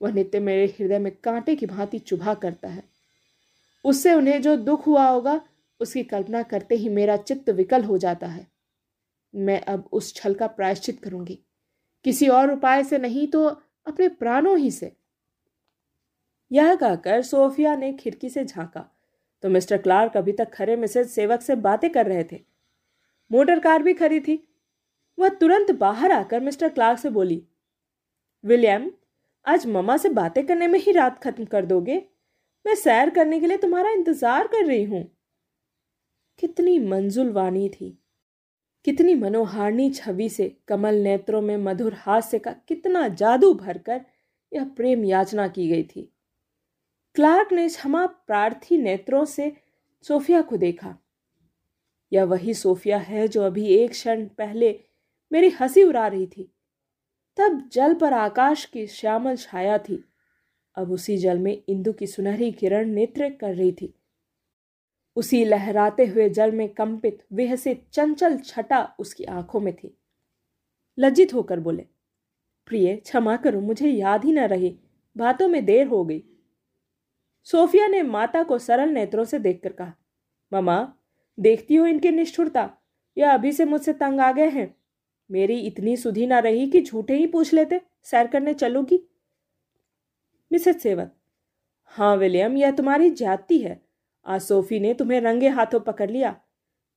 वह 0.00 0.12
नित्य 0.12 0.40
मेरे 0.40 0.66
हृदय 0.68 0.98
में 0.98 1.12
कांटे 1.14 1.54
की 1.56 1.66
भांति 1.66 1.98
चुभा 1.98 2.34
करता 2.34 2.68
है। 2.68 2.82
उससे 3.84 4.12
उन्हें 4.12 4.40
जो 4.42 4.56
दुख 4.56 4.86
हुआ 4.86 5.06
होगा 5.08 5.40
उसकी 5.80 6.02
कल्पना 6.04 6.42
करते 6.44 6.74
ही 6.74 6.88
मेरा 6.90 7.16
चित्त 7.18 7.50
विकल 7.50 7.84
हो 7.84 7.98
जाता 7.98 8.26
है। 8.26 8.46
मैं 9.34 9.60
अब 9.62 9.88
उस 9.92 10.14
छल 10.14 10.34
का 10.34 10.46
प्रायश्चित 10.48 11.00
करूँगी। 11.00 11.38
किसी 12.04 12.28
और 12.28 12.50
उपाय 12.52 12.84
से 12.84 12.98
नहीं 12.98 13.26
तो 13.26 13.44
अपने 13.86 14.08
प्राणों 14.10 14.56
ही 14.58 14.70
से। 14.70 14.92
यह 16.50 16.74
कहकर 16.74 17.22
सोफिया 17.22 17.74
ने 17.76 17.92
खिड़की 17.92 18.28
से 18.28 18.44
झांका। 18.44 18.88
तो 19.42 19.48
मिस्टर 19.48 19.78
क्लार्क 19.78 20.16
अभी 20.16 20.32
तक 20.32 20.50
खरे 20.52 20.76
मिसेज 20.76 21.08
सेवक 21.08 21.40
से 21.40 21.54
बातें 21.56 21.90
कर 21.90 22.06
रहे 22.06 22.24
थे। 22.24 22.40
मोटर 23.30 23.58
कार 23.60 23.82
भी 23.82 23.94
खड़ी 23.94 24.20
थी। 24.20 24.42
वह 25.18 25.28
तुरंत 25.30 25.70
बाहर 25.70 26.12
आकर 26.12 26.40
मिस्टर 26.40 26.68
क्लार्क 26.68 26.98
से 26.98 27.10
बोली, 27.10 27.42
विलियम, 28.44 28.90
आज 29.46 29.66
ममा 29.66 29.96
से 29.96 30.08
बातें 30.10 30.44
करने 30.46 30.66
में 30.68 30.78
ही 30.78 30.92
रात 30.92 31.18
खत्म 31.18 31.44
कर 31.44 31.66
दोगे? 31.66 31.96
मैं 32.64 32.74
सैर 32.74 33.10
करने 33.10 33.40
के 33.40 33.46
लिए 33.46 33.56
तुम्हारा 33.56 33.90
इंतज़ार 33.90 34.46
कर 34.46 34.64
रही 34.66 34.84
हूँ। 34.84 35.04
कितनी 36.38 36.78
मंजुल 36.78 37.30
वाणी 37.30 37.68
थी। 37.68 37.98
कितनी 38.84 39.14
मनोहारणी 39.14 39.90
छवि 39.90 40.28
से 40.28 40.56
कमल 40.68 40.94
नेत्रों 40.94 41.42
में 41.42 41.56
मधुर 41.56 41.94
हास्य 41.94 42.38
का 42.38 42.52
कितना 42.52 43.08
जादू 43.08 43.54
भरकर 43.54 44.04
यह 44.52 44.64
प्रेम 44.64 45.04
याचना 45.04 45.48
की 45.48 45.68
गई 45.68 45.82
थी। 45.82 46.12
क्लार्क 47.14 47.52
ने 47.52 47.68
क्षमा 47.68 48.06
प्रार्थी 48.06 48.78
नेत्रों 48.78 49.24
से 49.24 49.56
सोफिया 50.02 50.42
को 50.42 50.56
देखा। 50.56 50.98
यह 52.12 52.24
वही 52.24 52.54
सोफिया 52.54 52.98
है 52.98 53.28
जो 53.28 53.42
अभी 53.42 53.66
एक 53.66 53.90
क्षण 53.90 54.26
पहले 54.26 54.80
मेरी 55.32 55.48
हँसी 55.48 55.82
उड़ा 55.82 56.06
रही 56.06 56.26
थी। 56.26 56.54
तब 57.36 57.70
जल 57.72 57.94
पर 57.94 58.12
आकाश 58.12 58.64
की 58.64 58.86
श्यामल 58.86 59.36
छाया 59.36 59.78
थी। 59.78 60.04
अब 60.76 60.92
उसी 60.92 61.16
जल 61.16 61.38
में 61.38 61.62
इंदु 61.68 61.92
की 61.92 62.06
सुनहरी 62.06 62.52
किरण 62.52 62.88
नेत्र 62.88 63.30
कर 63.30 63.54
रही 63.54 63.72
थी। 63.72 63.94
उसी 65.16 65.44
लहराते 65.44 66.06
हुए 66.06 66.28
जल 66.28 66.52
में 66.52 66.68
कंपित 66.68 67.24
विहसित 67.32 67.86
चंचल 67.92 68.38
छटा 68.38 68.96
उसकी 68.98 69.24
आँखों 69.24 69.60
में 69.60 69.76
थी। 69.76 69.98
लज्जित 70.98 71.34
होकर 71.34 71.60
बोले, 71.60 71.86
प्रिय, 72.66 72.96
क्षमा 72.96 73.36
करो, 73.36 73.60
मुझे 73.60 73.90
याद 73.90 74.24
ही 74.24 74.32
न 74.32 74.38
रही। 74.38 74.78
बातों 75.16 75.48
में 75.48 75.64
देर 75.64 75.86
हो 75.86 76.04
गई। 76.04 76.22
सोफिया 77.44 77.86
ने 77.86 78.02
माता 78.02 78.42
को 78.42 78.58
सरल 78.58 78.88
नेत्रों 78.88 79.24
से 79.24 79.38
देखकर 79.38 79.72
कहा, 79.72 79.92
ममा, 80.52 80.94
देखती 81.40 81.74
हो 81.74 81.86
इनकी 81.86 82.10
निष्ठुरता? 82.10 82.76
यह 83.18 83.32
अभी 83.32 83.52
से 83.52 83.64
मुझसे 83.64 83.92
तंग 83.92 84.20
आ 84.20 84.32
गए 84.32 84.48
हैं? 84.48 84.76
मेरी 85.30 85.60
इतनी 85.60 85.96
सुधी 85.96 86.26
ना 86.26 86.38
रही 86.38 86.70
कि 86.70 86.82
झूठे 86.82 87.16
ही 87.16 87.26
पूछ 87.26 87.52
लेते, 87.52 87.80
सैर 88.02 88.26
करने 88.26 88.54
चलोगी 88.54 89.08
मिसेस 90.52 90.82
सेवक 90.82 91.12
हाँ 91.84 92.16
विलियम, 92.16 92.56
यह 92.56 92.70
तुम्हारी 92.70 93.10
जाति 93.10 93.58
है। 93.58 93.83
आज 94.26 94.40
सोफी 94.40 94.80
ने 94.80 94.94
तुम्हें 94.94 95.20
रंगे 95.20 95.48
हाथों 95.48 95.80
पकड़ 95.80 96.10
लिया। 96.10 96.40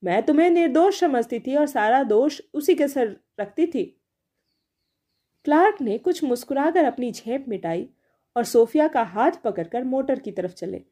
मैं 0.04 0.24
तुम्हें 0.24 0.50
निर्दोष 0.50 1.00
समझती 1.00 1.40
थी 1.40 1.56
और 1.56 1.66
सारा 1.66 2.04
दोष 2.04 2.42
उसी 2.54 2.76
के 2.76 2.88
सर 2.88 3.18
रखती 3.40 3.68
थी। 3.68 4.02
क्लार्क 5.44 5.82
ने 5.82 5.98
कुछ 5.98 6.24
मुस्कुराकर 6.24 6.86
अपनी 6.86 7.12
झेप 7.12 7.46
मिटाई 7.48 7.90
और 8.38 8.44
सोफिया 8.44 8.88
का 8.88 9.04
हाथ 9.04 9.32
पकड़कर 9.32 9.84
मोटर 9.84 10.20
की 10.20 10.32
तरफ़ 10.32 10.52
चले। 10.52 10.84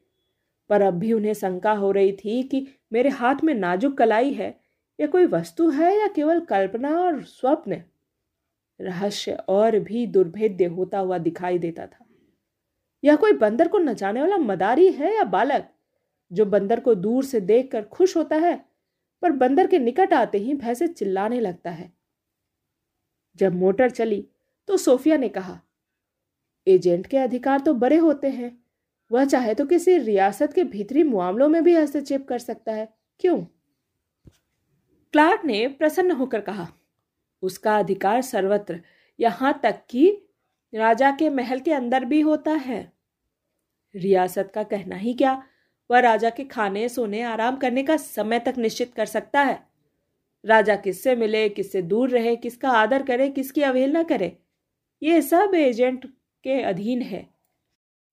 पर 0.68 0.82
अब 0.82 0.94
भी 0.94 1.12
उन्हें 1.12 1.34
शंका 1.34 1.72
हो 1.72 1.90
रही 1.90 2.12
थी 2.12 2.42
कि 2.42 2.68
मेरे 2.92 3.08
हाथ 3.08 3.34
में 3.44 3.54
नाजुक 3.54 3.98
कलाई 3.98 4.32
है 4.32 4.60
यह 5.00 5.06
कोई 5.06 5.26
वस्तु 5.26 5.70
है, 5.70 6.00
या 6.00 6.06
केवल 6.06 6.40
कल्पना 6.40 7.00
और 7.00 7.22
स्वप्न। 7.22 7.82
रहस्य 8.80 9.32
और 9.48 9.78
भी 9.78 10.06
दुर्भेद्य 10.06 10.64
होता 10.64 10.98
हुआ 10.98 11.18
दिखाई 11.18 11.58
देता 11.58 11.86
था। 11.86 12.06
यह 13.04 13.16
कोई 13.16 13.32
बंदर 13.32 13.68
को 13.68 13.78
नचाने 13.78 14.20
वाला 14.20 14.36
मदारी 14.36 14.92
है 14.92 15.16
या 15.16 15.24
बालक? 15.24 15.68
जो 16.30 16.44
बंदर 16.44 16.80
को 16.80 16.94
दूर 16.94 17.24
से 17.24 17.40
देखकर 17.40 17.82
खुश 17.82 18.16
होता 18.16 18.36
है, 18.36 18.56
पर 19.22 19.32
बंदर 19.32 19.66
के 19.66 19.78
निकट 19.78 20.12
आते 20.12 20.38
ही 20.38 20.54
भैंसे 20.54 20.88
चिल्लाने 20.88 21.40
लगता 21.40 21.70
है। 21.70 21.92
जब 23.38 23.54
मोटर 23.54 23.90
चली 23.90 24.26
तो 24.68 24.76
सोफिया 24.76 25.16
ने 25.16 25.28
कहा, 25.28 25.60
एजेंट 26.66 27.06
के 27.06 27.16
अधिकार 27.16 27.60
तो 27.60 27.74
बड़े 27.74 27.96
होते 27.96 28.30
हैं। 28.30 28.56
वह 29.10 29.24
चाहे 29.24 29.54
तो 29.54 29.66
किसी 29.66 29.96
रियासत 29.98 30.52
के 30.52 30.64
भीतरी 30.64 31.02
मामलों 31.02 31.48
में 31.48 31.62
भी 31.64 31.74
हस्तक्षेप 31.74 32.26
कर 32.28 32.38
सकता 32.38 32.72
है। 32.72 32.88
क्यों? 33.20 33.38
क्लार्क 35.14 35.44
ने 35.44 35.66
प्रसन्न 35.68 36.10
होकर 36.10 36.40
कहा, 36.40 36.66
उसका 37.42 37.76
अधिकार 37.78 38.22
सर्वत्र 38.22 38.80
यहाँ 39.18 39.58
तक 39.62 39.82
कि 39.90 40.10
राजा 40.72 41.10
के 41.10 41.28
महल 41.30 41.60
के 41.60 41.72
अंदर 41.72 42.04
भी 42.04 42.20
होता 42.20 42.52
है। 42.52 42.80
रियासत 43.94 44.50
का 44.54 44.62
कहना 44.62 44.96
ही 44.96 45.14
क्या 45.14 45.42
वह 45.90 45.98
राजा 45.98 46.30
के 46.30 46.44
खाने, 46.44 46.88
सोने, 46.88 47.22
आराम 47.22 47.56
करने 47.56 47.82
का 47.82 47.96
समय 47.96 48.38
तक 48.38 48.54
निश्चित 48.58 48.94
कर 48.94 49.06
सकता 49.06 49.40
है। 49.40 49.66
राजा 50.44 50.76
किससे 50.76 51.16
मिले, 51.16 51.48
किससे 51.48 51.82
दूर 51.82 52.10
रहे, 52.10 52.36
किसका 52.36 52.70
आदर 52.70 53.02
करे, 53.02 53.28
किसकी 53.30 53.62
अवहेलना 53.62 54.02
करे, 54.02 54.38
ये 55.02 55.22
सब 55.22 55.54
एजेंट 55.54 56.06
के 56.44 56.62
अधीन 56.62 57.02
है। 57.02 57.26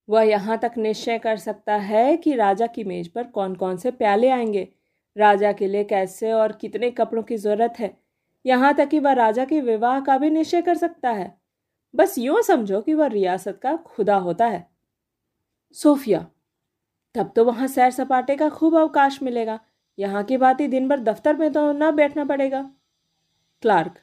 वह 0.09 0.23
यहाँ 0.23 0.57
तक 0.57 0.71
निश्चय 0.77 1.17
कर 1.19 1.37
सकता 1.37 1.75
है 1.75 2.17
कि 2.17 2.35
राजा 2.35 2.67
की 2.67 2.83
मेज 2.83 3.07
पर 3.07 3.23
कौन 3.23 3.55
कौन 3.55 3.77
से 3.77 3.91
प्याले 3.91 4.29
आएँगे। 4.29 4.67
राजा 5.17 5.51
के 5.51 5.67
लिए 5.67 5.83
कैसे 5.83 6.31
और 6.31 6.51
कितने 6.51 6.91
कपड़ों 6.91 7.23
की 7.23 7.37
ज़रूरत 7.37 7.73
है? 7.79 7.97
यहाँ 8.45 8.73
तक 8.73 8.89
कि 8.89 8.99
वह 8.99 9.13
राजा 9.13 9.45
के 9.45 9.61
विवाह 9.61 9.99
का 9.99 10.17
भी 10.17 10.29
निश्चय 10.29 10.61
कर 10.61 10.77
सकता 10.77 11.11
है। 11.11 11.37
बस 11.95 12.17
यूँ 12.17 12.41
समझो 12.41 12.81
कि 12.81 12.93
वह 12.93 13.07
रियासत 13.07 13.59
का 13.63 13.75
खुदा 13.75 14.15
होता 14.15 14.45
है। 14.45 14.67
सोफिया 15.71 16.25
तब 17.15 17.31
तो 17.35 17.43
वहाँ 17.45 17.67
सैर 17.67 17.91
सपाटे 17.91 18.35
का 18.35 18.49
खूब 18.49 18.75
अवकाश 18.77 19.21
मिलेगा। 19.23 19.59
यहाँ 19.97 20.23
की 20.23 20.37
बात 20.37 20.61
ही 20.61 20.67
दिन 20.67 20.87
भर 20.89 20.99
दफ्तर 20.99 21.35
में 21.37 21.51
तो 21.53 21.71
न 21.71 21.91
बैठना 21.91 22.25
पड़ेगा। 22.25 22.61
क्लार्क, 23.63 23.93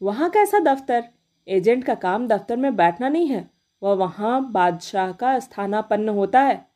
वहाँ 0.00 0.30
कैसा 0.30 0.58
दफ्तर? 0.58 1.04
एजेंट 1.46 1.84
का 1.84 1.94
काम 1.94 2.26
दफ्तर 2.28 2.56
में 2.56 2.74
बैठना 2.76 3.08
नहीं 3.08 3.28
है। 3.28 3.48
वह 3.82 3.94
वहाँ 3.94 4.50
बादशाह 4.52 5.12
का 5.12 5.38
स्थानापन्न 5.38 6.08
होता 6.08 6.40
है। 6.40 6.66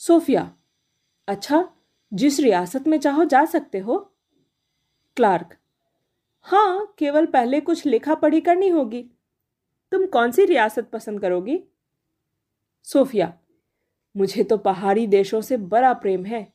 सोफिया 0.00 0.50
अच्छा 1.28 1.68
जिस 2.12 2.40
रियासत 2.40 2.86
में 2.88 2.98
चाहो 2.98 3.24
जा 3.24 3.44
सकते 3.44 3.78
हो। 3.78 3.98
क्लार्क 5.16 5.56
हाँ 6.46 6.94
केवल 6.98 7.26
पहले 7.26 7.60
कुछ 7.60 7.86
लिखा 7.86 8.14
पढ़ी 8.14 8.40
करनी 8.40 8.68
होगी। 8.68 9.02
तुम 9.92 10.06
कौन 10.06 10.30
सी 10.30 10.44
रियासत 10.44 10.88
पसंद 10.92 11.20
करोगी? 11.20 11.58
सोफिया 12.86 13.32
मुझे 14.16 14.44
तो 14.44 14.56
पहाड़ी 14.56 15.06
देशों 15.06 15.40
से 15.40 15.56
बड़ा 15.56 15.92
प्रेम 15.92 16.24
है। 16.24 16.52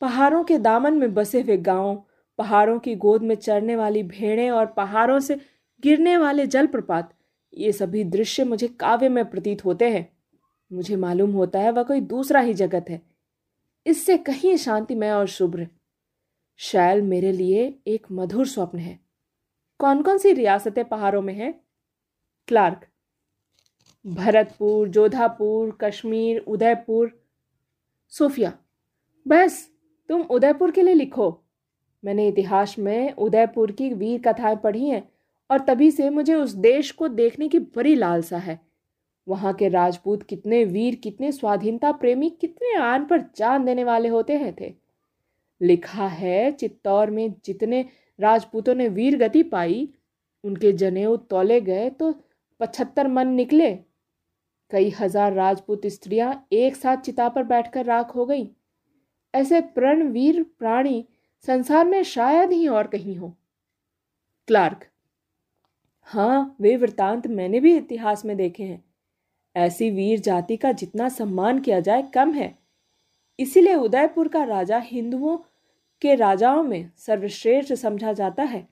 पहाड़ों 0.00 0.44
के 0.44 0.58
दामन 0.58 0.94
में 0.94 1.14
बसे 1.14 1.40
हुए 1.40 1.56
गाँव, 1.56 2.04
पहाड़ों 2.38 2.78
की 2.78 2.94
गोद 2.94 3.22
में 3.22 3.34
चढ़ने 3.34 3.76
वाली 3.76 4.02
भेड़ें 4.02 4.50
और 4.50 4.66
पहाड़ों 4.66 5.20
से 5.20 5.40
गिरने 5.82 6.16
वाले 6.16 6.46
जलप्रपात, 6.46 7.14
ये 7.54 7.72
सभी 7.72 8.04
दृश्य 8.04 8.44
मुझे 8.44 8.68
काव्य 8.68 9.08
में 9.08 9.24
प्रतीत 9.30 9.64
होते 9.64 9.90
हैं। 9.90 10.08
मुझे 10.72 10.96
मालूम 10.96 11.30
होता 11.30 11.58
है 11.58 11.70
वह 11.70 11.82
कोई 11.82 12.00
दूसरा 12.00 12.40
ही 12.40 12.54
जगत 12.54 12.86
है। 12.88 13.02
इससे 13.86 14.18
कहीं 14.18 14.56
शांतिमय 14.56 15.10
और 15.10 15.26
शुभ्र 15.26 15.68
शैल 16.56 17.02
मेरे 17.02 17.32
लिए 17.32 17.78
एक 17.86 18.06
मधुर 18.12 18.46
स्वप्न 18.46 18.78
है। 18.78 18.98
कौन 19.78 20.02
कौन 20.02 20.18
सी 20.18 20.32
रियासतें 20.32 20.84
पहाड़ों 20.84 21.22
में 21.22 21.34
हैं? 21.34 21.54
क्लार्क 22.48 22.86
भरतपुर, 24.06 24.88
जोधापुर, 24.88 25.78
कश्मीर, 25.80 26.38
उदयपुर। 26.38 27.22
सोफिया, 28.08 28.58
बस, 29.28 29.70
तुम 30.08 30.22
उदयपुर 30.22 30.70
के 30.70 30.82
लिए 30.82 30.94
लिखो। 30.94 31.40
मैंने 32.04 32.28
इतिहास 32.28 32.78
में 32.78 33.12
उदयपुर 33.12 33.72
की 33.72 33.90
वीर 33.90 34.20
कथाएँ 34.20 34.56
पढ़ी 34.56 34.88
हैं 34.88 35.12
और 35.50 35.60
तभी 35.60 35.90
से 35.90 36.10
मुझे 36.10 36.34
उस 36.34 36.52
देश 36.52 36.90
को 36.90 37.08
देखने 37.08 37.48
की 37.48 37.58
बड़ी 37.58 37.94
लालसा 37.94 38.38
है। 38.38 38.60
वहाँ 39.28 39.52
के 39.54 39.68
राजपूत 39.68 40.22
कितने 40.22 40.64
वीर, 40.64 40.94
कितने 40.94 41.32
स्वाधीनता 41.32 41.92
प्रेमी, 41.92 42.30
कितने 42.30 42.74
आन 42.74 43.04
पर 43.04 43.20
जान 43.36 43.64
देने 43.64 43.84
वाले 43.84 44.08
होते 44.08 44.32
हैं 44.32 44.56
थे। 44.60 44.74
लिखा 45.62 46.06
है, 46.06 46.52
चित्तौर 46.52 47.10
में 47.10 47.34
जितने 47.44 47.84
राजपूतों 48.20 48.74
ने 48.74 48.88
वीर 48.88 49.18
गति 49.18 49.42
पाई, 49.42 49.88
उनके 50.44 50.72
जनेऊ 50.72 51.16
तोले 51.16 51.60
गए 51.60 51.90
तो 51.90 52.14
पचहत्तर 52.60 53.08
मन 53.08 53.28
निकले। 53.28 53.91
कई 54.72 54.92
हज़ार 55.00 55.32
राजपूत 55.32 55.86
स्त्रियाँ 55.86 56.46
एक 56.52 56.76
साथ 56.76 56.96
चिता 56.98 57.28
पर 57.28 57.42
बैठकर 57.44 57.84
राख 57.86 58.14
हो 58.16 58.26
गई। 58.26 58.48
ऐसे 59.34 59.60
प्रणवीर 59.60 60.42
प्राणी 60.58 61.04
संसार 61.46 61.86
में 61.86 62.02
शायद 62.04 62.52
ही 62.52 62.66
और 62.68 62.86
कहीं 62.86 63.16
हो। 63.16 63.34
क्लार्क 64.48 64.86
हाँ 66.08 66.56
वे 66.60 66.76
वृतांत 66.76 67.26
मैंने 67.28 67.60
भी 67.60 67.76
इतिहास 67.76 68.24
में 68.24 68.36
देखे 68.36 68.62
हैं। 68.62 68.82
ऐसी 69.56 69.90
वीर 69.90 70.20
जाति 70.20 70.56
का 70.56 70.72
जितना 70.72 71.08
सम्मान 71.10 71.58
किया 71.60 71.80
जाए 71.80 72.02
कम 72.14 72.32
है। 72.32 72.54
इसीलिए 73.38 73.74
उदयपुर 73.76 74.28
का 74.28 74.42
राजा 74.44 74.78
हिंदुओं 74.80 75.36
के 76.02 76.14
राजाओं 76.14 76.62
में 76.62 76.90
सर्वश्रेष्ठ 76.98 77.72
समझा 77.74 78.12
जाता 78.12 78.42
है। 78.44 78.66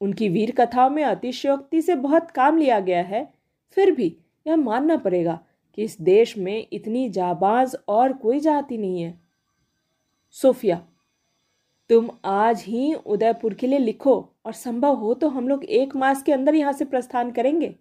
उनकी 0.00 0.28
वीर 0.28 0.50
कथाओं 0.50 0.90
में 0.90 1.02
अतिशयोक्ति 1.04 1.82
से 1.82 1.94
बहुत 1.96 2.30
काम 2.30 2.58
लिया 2.58 2.78
गया 2.80 3.02
है, 3.02 3.28
फिर 3.76 3.90
भी 3.90 4.16
यह 4.46 4.56
मानना 4.56 4.96
पड़ेगा 4.96 5.38
कि 5.78 5.82
इस 5.82 6.00
देश 6.02 6.36
में 6.38 6.66
इतनी 6.72 7.08
जाबाज 7.10 7.76
और 7.88 8.12
कोई 8.14 8.40
जाति 8.40 8.78
नहीं 8.78 9.02
है। 9.02 9.18
सोफिया, 10.36 10.76
तुम 11.90 12.10
आज 12.24 12.62
ही 12.62 12.92
उदयपुर 12.96 13.54
के 13.54 13.66
लिए 13.66 13.78
लिखो 13.78 14.14
और 14.46 14.52
संभव 14.54 14.94
हो 14.96 15.14
तो 15.14 15.28
हम 15.28 15.48
लोग 15.48 15.64
एक 15.64 15.96
मास 15.96 16.22
के 16.22 16.32
अंदर 16.32 16.54
यहाँ 16.54 16.72
से 16.72 16.84
प्रस्थान 16.84 17.30
करेंगे। 17.32 17.74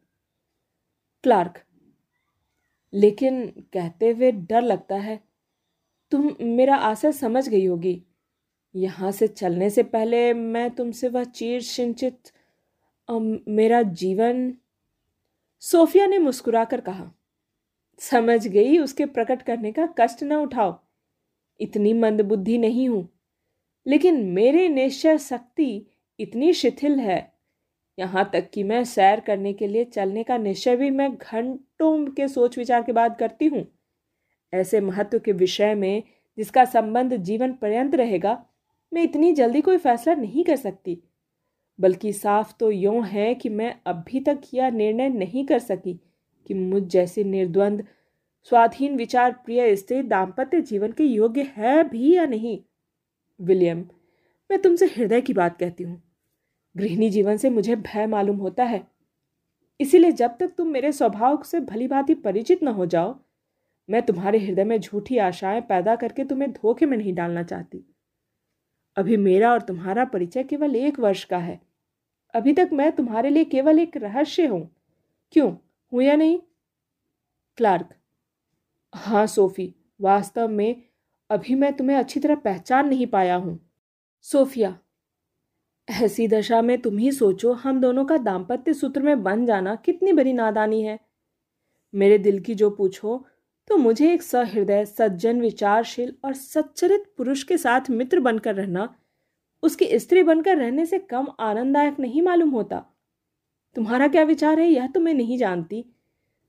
क्लार्क, 1.24 1.60
लेकिन 2.93 3.46
कहते 3.74 4.10
हुए 4.12 4.32
डर 4.32 4.62
लगता 4.62 4.96
है। 4.98 5.20
तुम 6.12 6.32
मेरा 6.41 6.75
आशय 6.77 7.12
समझ 7.12 7.48
गई 7.50 7.65
होगी। 7.65 8.01
यहाँ 8.75 9.12
से 9.12 9.27
चलने 9.27 9.70
से 9.70 9.84
पहले 9.86 10.34
मैं 10.34 10.70
तुमसे 10.72 11.10
वह 11.10 11.24
चीर 11.25 11.62
सिंचित 11.62 12.32
मेरा 13.10 13.82
जीवन 13.84 14.53
सोफिया 15.63 16.05
ने 16.08 16.17
मुस्कुराकर 16.20 16.82
कहा, 16.82 17.12
समझ 18.01 18.48
गई, 18.48 18.77
उसके 18.77 19.05
प्रकट 19.08 19.41
करने 19.41 19.72
का 19.72 19.86
कष्ट 20.00 20.24
न 20.24 20.36
उठाओ। 20.36 20.75
इतनी 21.60 21.93
मंदबुद्धि 21.93 22.58
नहीं 22.58 22.88
हूँ, 22.89 23.08
लेकिन 23.86 24.24
मेरे 24.25 24.67
निश्चय 24.70 25.17
शक्ति 25.20 25.86
इतनी 26.20 26.51
शिथिल 26.53 27.00
है। 27.00 27.32
यहाँ 27.98 28.29
तक 28.34 28.50
कि 28.53 28.63
मैं 28.63 28.84
सैर 28.86 29.20
करने 29.20 29.53
के 29.53 29.67
लिए 29.67 29.86
चलने 29.86 30.24
का 30.24 30.38
निश्चय 30.38 30.75
भी 30.75 30.89
मैं 30.91 31.10
घंटों 31.13 32.05
के 32.08 32.27
सोच 32.27 32.58
विचार 32.58 32.84
के 32.84 32.91
बाद 32.91 33.17
करती 33.20 33.46
हूँ। 33.46 33.65
ऐसे 34.53 34.82
महत्व 34.82 35.20
के 35.20 35.32
विषय 35.34 35.74
में 35.75 36.03
जिसका 36.38 36.65
संबंध 36.65 37.15
जीवन 37.15 37.53
पर्यंत 37.53 37.96
रहेगा, 37.96 38.38
मैं 38.91 39.03
इतनी 39.03 39.32
जल्दी 39.34 39.62
कोई 39.62 39.77
फैसला 39.77 40.13
नहीं 40.15 40.43
कर 40.43 40.55
सकती। 40.58 41.01
बल्कि 41.80 42.13
साफ़ 42.13 42.53
तो 42.60 42.72
यूँ 42.72 43.06
है 43.06 43.36
कि 43.36 43.50
मैं 43.50 43.80
अभी 43.86 44.20
तक 44.20 44.42
यह 44.53 44.70
निर्णय 44.70 45.10
नहीं 45.10 45.46
कर 45.46 45.60
सकी 45.60 46.00
कि 46.48 46.53
मुझ 46.53 46.84
जैसे 46.84 47.24
निर्द्वंद, 47.24 47.88
स्वाधीन 48.44 48.96
विचार 48.96 49.32
प्रिय 49.32 49.75
स्त्री 49.75 50.01
दाम्पत्य 50.01 50.62
जीवन 50.62 50.92
के 50.92 51.03
योग्य 51.03 51.42
है 51.58 51.89
भी 51.89 52.15
या 52.15 52.25
नहीं? 52.25 52.60
विलियम, 53.42 53.86
मैं 54.51 54.62
तुमसे 54.62 54.86
हृदय 54.86 55.22
की 55.22 55.34
बात 55.34 55.58
कहती 55.58 55.84
हूँ। 55.84 56.03
गृहिणी 56.77 57.10
जीवन 57.10 57.38
से 57.38 57.50
मुझे 57.50 57.75
भय 57.75 58.08
मालूम 58.08 58.38
होता 58.38 58.63
है। 58.63 58.88
इसीलिए 59.80 60.12
जब 60.12 60.38
तक 60.39 60.48
तुम 60.48 60.68
मेरे 60.68 60.92
स्वभाव 60.92 61.44
से 61.44 61.60
भली 61.60 61.88
भांति 61.88 62.13
परिचित 62.13 62.63
न 62.63 62.68
हो 62.68 62.86
जाओ, 62.86 63.20
मैं 63.89 64.01
तुम्हारे 64.01 64.39
हृदय 64.39 64.63
में 64.63 64.80
झूठी 64.80 65.18
आशाएँ 65.18 65.62
पैदा 65.62 65.96
करके 65.96 66.24
तुम्हें 66.24 66.51
धोखे 66.51 66.86
में 66.86 66.98
नहीं 66.98 67.13
डालना 67.13 67.44
चाहती। 67.44 67.92
अभी 68.97 69.17
मेरा 69.17 69.51
और 69.51 69.62
तुम्हारा 69.62 70.05
परिचय 70.05 70.43
केवल 70.43 70.75
एक 70.75 71.00
वर्ष 71.00 71.23
का 71.23 71.38
है। 71.38 71.59
अभी 72.33 72.53
तक 72.53 72.69
मैं 72.73 72.91
तुम्हारे 72.91 73.29
लिए 73.29 73.45
केवल 73.45 73.79
एक 73.79 73.97
रहस्य 73.97 74.45
हूँ। 74.47 74.69
क्यों? 75.33 75.51
हूँ 75.91 76.03
या 76.03 76.15
नहीं? 76.15 76.39
क्लार्क। 77.58 77.89
हाँ 78.93 79.25
सोफी, 79.27 79.73
वास्तव 80.01 80.47
में 80.47 80.84
अभी 81.29 81.56
मैं 81.56 81.73
तुम्हें 81.73 81.97
अच्छी 81.97 82.19
तरह 82.19 82.36
पहचान 82.36 82.88
नहीं 82.88 83.08
पाया 83.08 83.36
हूँ। 83.36 83.60
सोफिया, 84.25 84.77
ऐसी 85.88 86.27
दशा 86.27 86.62
में 86.62 86.82
तुम 86.82 86.97
ही 86.97 87.12
सोचो 87.12 87.53
हम 87.53 87.82
दोनों 87.82 88.06
का 88.06 88.17
दाम्पत्य 88.17 88.73
सूत्र 88.73 89.01
में 89.01 89.23
बन 89.23 89.45
जाना 89.45 89.75
कितनी 89.75 90.13
बड़ी 90.13 90.34
नादानी 90.34 90.82
है। 90.84 90.99
मेरे 91.93 92.17
दिल 92.17 92.39
की 92.39 92.56
जो 92.56 92.69
पूछो 92.69 93.25
तो 93.67 93.78
मुझे 93.78 94.12
एक 94.13 94.21
सहृदय, 94.23 94.86
सज्जन, 94.86 95.41
विचारशील 95.41 96.13
और 96.26 96.34
सच्चरित 96.34 97.04
पुरुष 97.17 97.43
के 97.43 97.58
साथ 97.58 97.89
मित्र 97.89 98.19
बनकर 98.19 98.56
रहना, 98.56 98.93
उसकी 99.63 99.99
स्त्री 99.99 100.23
बनकर 100.23 100.58
रहने 100.58 100.86
से 100.86 100.99
कम 100.99 101.28
आनंददायक 101.39 101.99
नहीं 101.99 102.21
मालूम 102.21 102.49
होता। 102.49 102.84
तुम्हारा 103.76 104.08
क्या 104.08 104.23
विचार 104.23 104.60
है, 104.60 104.67
यह 104.67 104.88
तो 104.88 104.99
मैं 104.99 105.13
नहीं 105.13 105.38
जानती, 105.38 105.86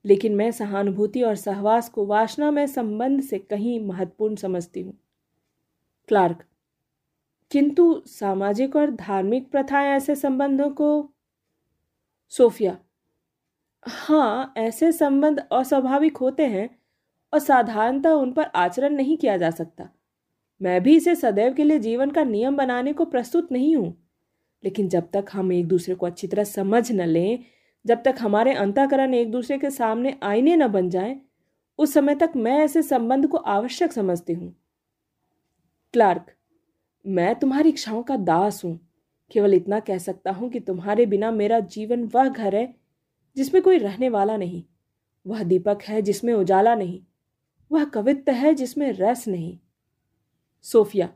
लेकिन 0.05 0.35
मैं 0.35 0.51
सहानुभूति 0.53 1.23
और 1.23 1.37
सहवास 1.37 1.89
को 1.89 2.07
वासना 2.07 2.51
में 2.51 2.67
संबंध 2.67 3.23
से 3.23 3.39
कहीं 3.41 3.81
महत्वपूर्ण 3.81 4.37
समझती 4.37 4.83
हूँ। 4.83 4.99
क्लार्क, 6.09 6.45
किंतु 7.51 8.03
सामाजिक 8.07 8.77
और 8.77 8.91
धार्मिक 8.91 9.51
प्रथाएँ 9.51 9.91
ऐसे 9.91 10.15
संबंधों 10.15 10.71
को? 10.71 11.11
सोफिया 12.33 12.77
हाँ 13.87 14.55
ऐसे 14.57 14.91
संबंध 14.93 15.39
अस्वाभाविक 15.53 16.17
होते 16.17 16.47
हैं 16.47 16.69
और 17.35 17.41
साधारणतः 17.41 18.11
उन 18.11 18.33
पर 18.33 18.45
आचरण 18.45 18.95
नहीं 18.95 19.17
किया 19.17 19.37
जा 19.37 19.51
सकता। 19.51 19.89
मैं 20.63 20.83
भी 20.83 20.97
इसे 20.97 21.15
सदैव 21.15 21.55
के 21.55 21.65
लिए 21.65 21.79
जीवन 21.79 22.11
का 22.11 22.25
नियम 22.25 22.57
बनाने 22.57 22.93
को 22.93 23.05
प्रस्तुत 23.05 23.53
नहीं 23.53 23.77
हूँ। 23.77 24.09
लेकिन 24.65 24.89
जब 24.89 25.11
तक 25.13 25.25
हम 25.33 25.53
एक 25.53 25.69
दूसरे 25.69 25.95
को 25.95 26.07
अच्छी 26.07 26.27
तरह 26.27 26.45
समझ 26.45 26.93
न 26.93 27.01
लें 27.01 27.39
जब 27.87 28.03
तक 28.03 28.15
हमारे 28.21 28.55
अंतकरण 28.55 29.15
एक 29.15 29.31
दूसरे 29.31 29.59
के 29.59 29.71
सामने 29.71 30.17
आईने 30.23 30.57
न 30.57 30.69
बन 30.69 30.91
जाएँ, 30.91 31.21
उस 31.79 31.95
समय 31.95 32.15
तक 32.15 32.33
मैं 32.37 32.59
ऐसे 32.59 32.83
संबंध 32.83 33.27
को 33.27 33.37
आवश्यक 33.37 33.93
समझती 33.93 34.33
हूँ। 34.33 34.57
क्लार्क 35.93 36.27
मैं 37.07 37.35
तुम्हारी 37.35 37.69
इच्छाओं 37.69 38.03
का 38.03 38.17
दास 38.17 38.65
हूँ। 38.65 38.81
केवल 39.31 39.55
इतना 39.55 39.81
कह 39.81 39.99
सकता 39.99 40.31
हूँ 40.31 40.51
कि 40.51 40.61
तुम्हारे 40.61 41.07
बिना 41.07 41.31
मेरा 41.31 41.61
जीवन 41.61 42.05
वह 42.05 42.29
घर 42.29 42.55
है 42.55 42.75
जिसमें 43.37 43.63
कोई 43.63 43.79
रहने 43.79 44.09
वाला 44.09 44.37
नहीं। 44.37 44.65
वह 45.27 45.43
दीपक 45.43 45.79
है 45.83 46.03
जिसमें 46.03 46.35
उजाला 46.35 46.75
नहीं। 46.75 47.03
वह 47.73 47.85
कवित्व 47.85 48.33
है 48.33 48.55
जिसमें 48.55 48.93
रस 48.93 49.29
नहीं। 49.29 49.59
सोफिया, 50.63 51.15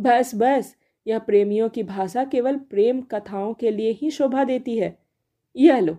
बस 0.00 0.34
बस, 0.34 0.76
यह 1.06 1.18
प्रेमियों 1.18 1.68
की 1.68 1.82
भाषा 1.82 2.24
केवल 2.24 2.56
प्रेम 2.56 3.00
कथाओं 3.02 3.54
के 3.54 3.70
लिए 3.70 3.90
ही 3.90 4.10
शोभा 4.10 4.44
देती 4.44 4.78
है। 4.78 4.98
यह 5.56 5.80
लो, 5.80 5.94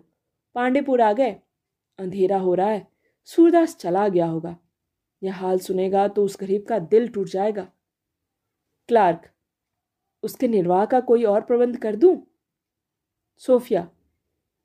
पांडेपुर 0.55 1.01
आ 1.01 1.13
गए। 1.13 1.31
अंधेरा 1.99 2.37
हो 2.37 2.53
रहा 2.53 2.67
है, 2.67 2.87
सूरदास 3.23 3.75
चला 3.75 4.07
गया 4.07 4.25
होगा। 4.25 4.57
यह 5.23 5.35
हाल 5.35 5.59
सुनेगा 5.59 6.07
तो 6.07 6.25
उस 6.25 6.37
गरीब 6.39 6.65
का 6.65 6.79
दिल 6.79 7.07
टूट 7.07 7.27
जाएगा। 7.27 7.71
क्लार्क, 8.87 9.29
उसके 10.23 10.47
निर्वाह 10.47 10.85
का 10.85 10.99
कोई 10.99 11.23
और 11.23 11.41
प्रबंध 11.41 11.77
कर 11.77 11.95
दूँ? 11.95 12.27
सोफिया, 13.37 13.89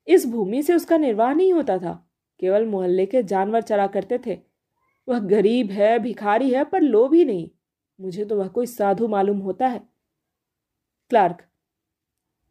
इस 0.07 0.25
भूमि 0.27 0.63
से 0.63 0.73
उसका 0.73 0.97
निर्वाह 0.97 1.33
नहीं 1.33 1.53
होता 1.53 1.77
था। 1.77 2.11
केवल 2.39 2.65
मोहल्ले 2.65 3.05
के 3.05 3.23
जानवर 3.23 3.61
चरा 3.61 3.87
करते 3.87 4.19
थे। 4.25 4.50
वह 5.07 5.19
गरीब 5.19 5.71
है, 5.71 5.99
भिखारी 5.99 6.51
है, 6.53 6.63
पर 6.63 6.81
लोभ 6.81 7.13
ही 7.13 7.25
नहीं। 7.25 7.49
मुझे 7.99 8.25
तो 8.25 8.37
वह 8.37 8.47
कोई 8.47 8.65
साधु 8.65 9.07
मालूम 9.07 9.39
होता 9.39 9.67
है। 9.67 9.81
क्लार्क, 11.11 11.45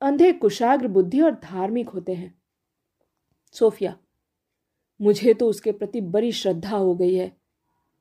अंधे 0.02 0.32
कुशाग्र 0.32 0.88
बुद्धि 0.88 1.20
और 1.20 1.34
धार्मिक 1.34 1.88
होते 1.88 2.14
हैं। 2.14 2.42
सोफिया, 3.54 3.96
मुझे 5.00 5.34
तो 5.34 5.48
उसके 5.48 5.72
प्रति 5.72 6.00
बड़ी 6.00 6.32
श्रद्धा 6.32 6.76
हो 6.76 6.94
गई 6.94 7.14
है। 7.14 7.36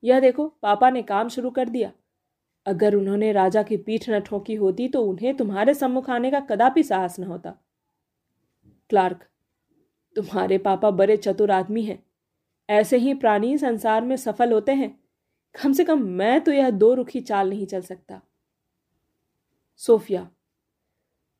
यह 0.04 0.20
देखो, 0.20 0.48
पापा 0.48 0.90
ने 0.90 1.02
काम 1.02 1.30
शुरू 1.30 1.50
कर 1.50 1.70
दिया। 1.70 1.92
अगर 2.66 2.96
उन्होंने 2.96 3.32
राजा 3.32 3.64
की 3.64 3.78
पीठ 3.78 4.10
न 4.10 4.20
ठोकी 4.20 4.56
होती 4.56 4.88
तो 4.88 5.02
उन्हें 5.02 5.36
तुम्हारे 5.38 5.74
सम्मुख 5.74 6.10
आने 6.10 6.32
का 6.32 6.40
कदापि 6.40 6.84
साहस 6.84 7.20
न 7.20 7.24
होता। 7.24 7.56
क्लार्क, 8.90 9.26
तुम्हारे 10.16 10.58
पापा 10.58 10.92
बड़े 10.92 11.18
चतुर 11.18 11.52
आदमी 11.52 11.84
हैं। 11.84 12.04
ऐसे 12.70 12.98
ही 12.98 13.14
प्राणी 13.14 13.58
संसार 13.58 14.02
में 14.02 14.16
सफल 14.16 14.52
होते 14.54 14.72
हैं। 14.72 15.00
कम 15.56 15.74
से 15.74 15.84
कम 15.84 16.02
मैं 16.08 16.40
तो 16.42 16.52
यह 16.52 16.70
दो 16.70 16.94
रुखी 16.94 17.22
चाल 17.22 17.50
नहीं 17.50 17.66
चल 17.66 17.82
सकता। 17.82 18.22
सोफिया, 19.82 20.30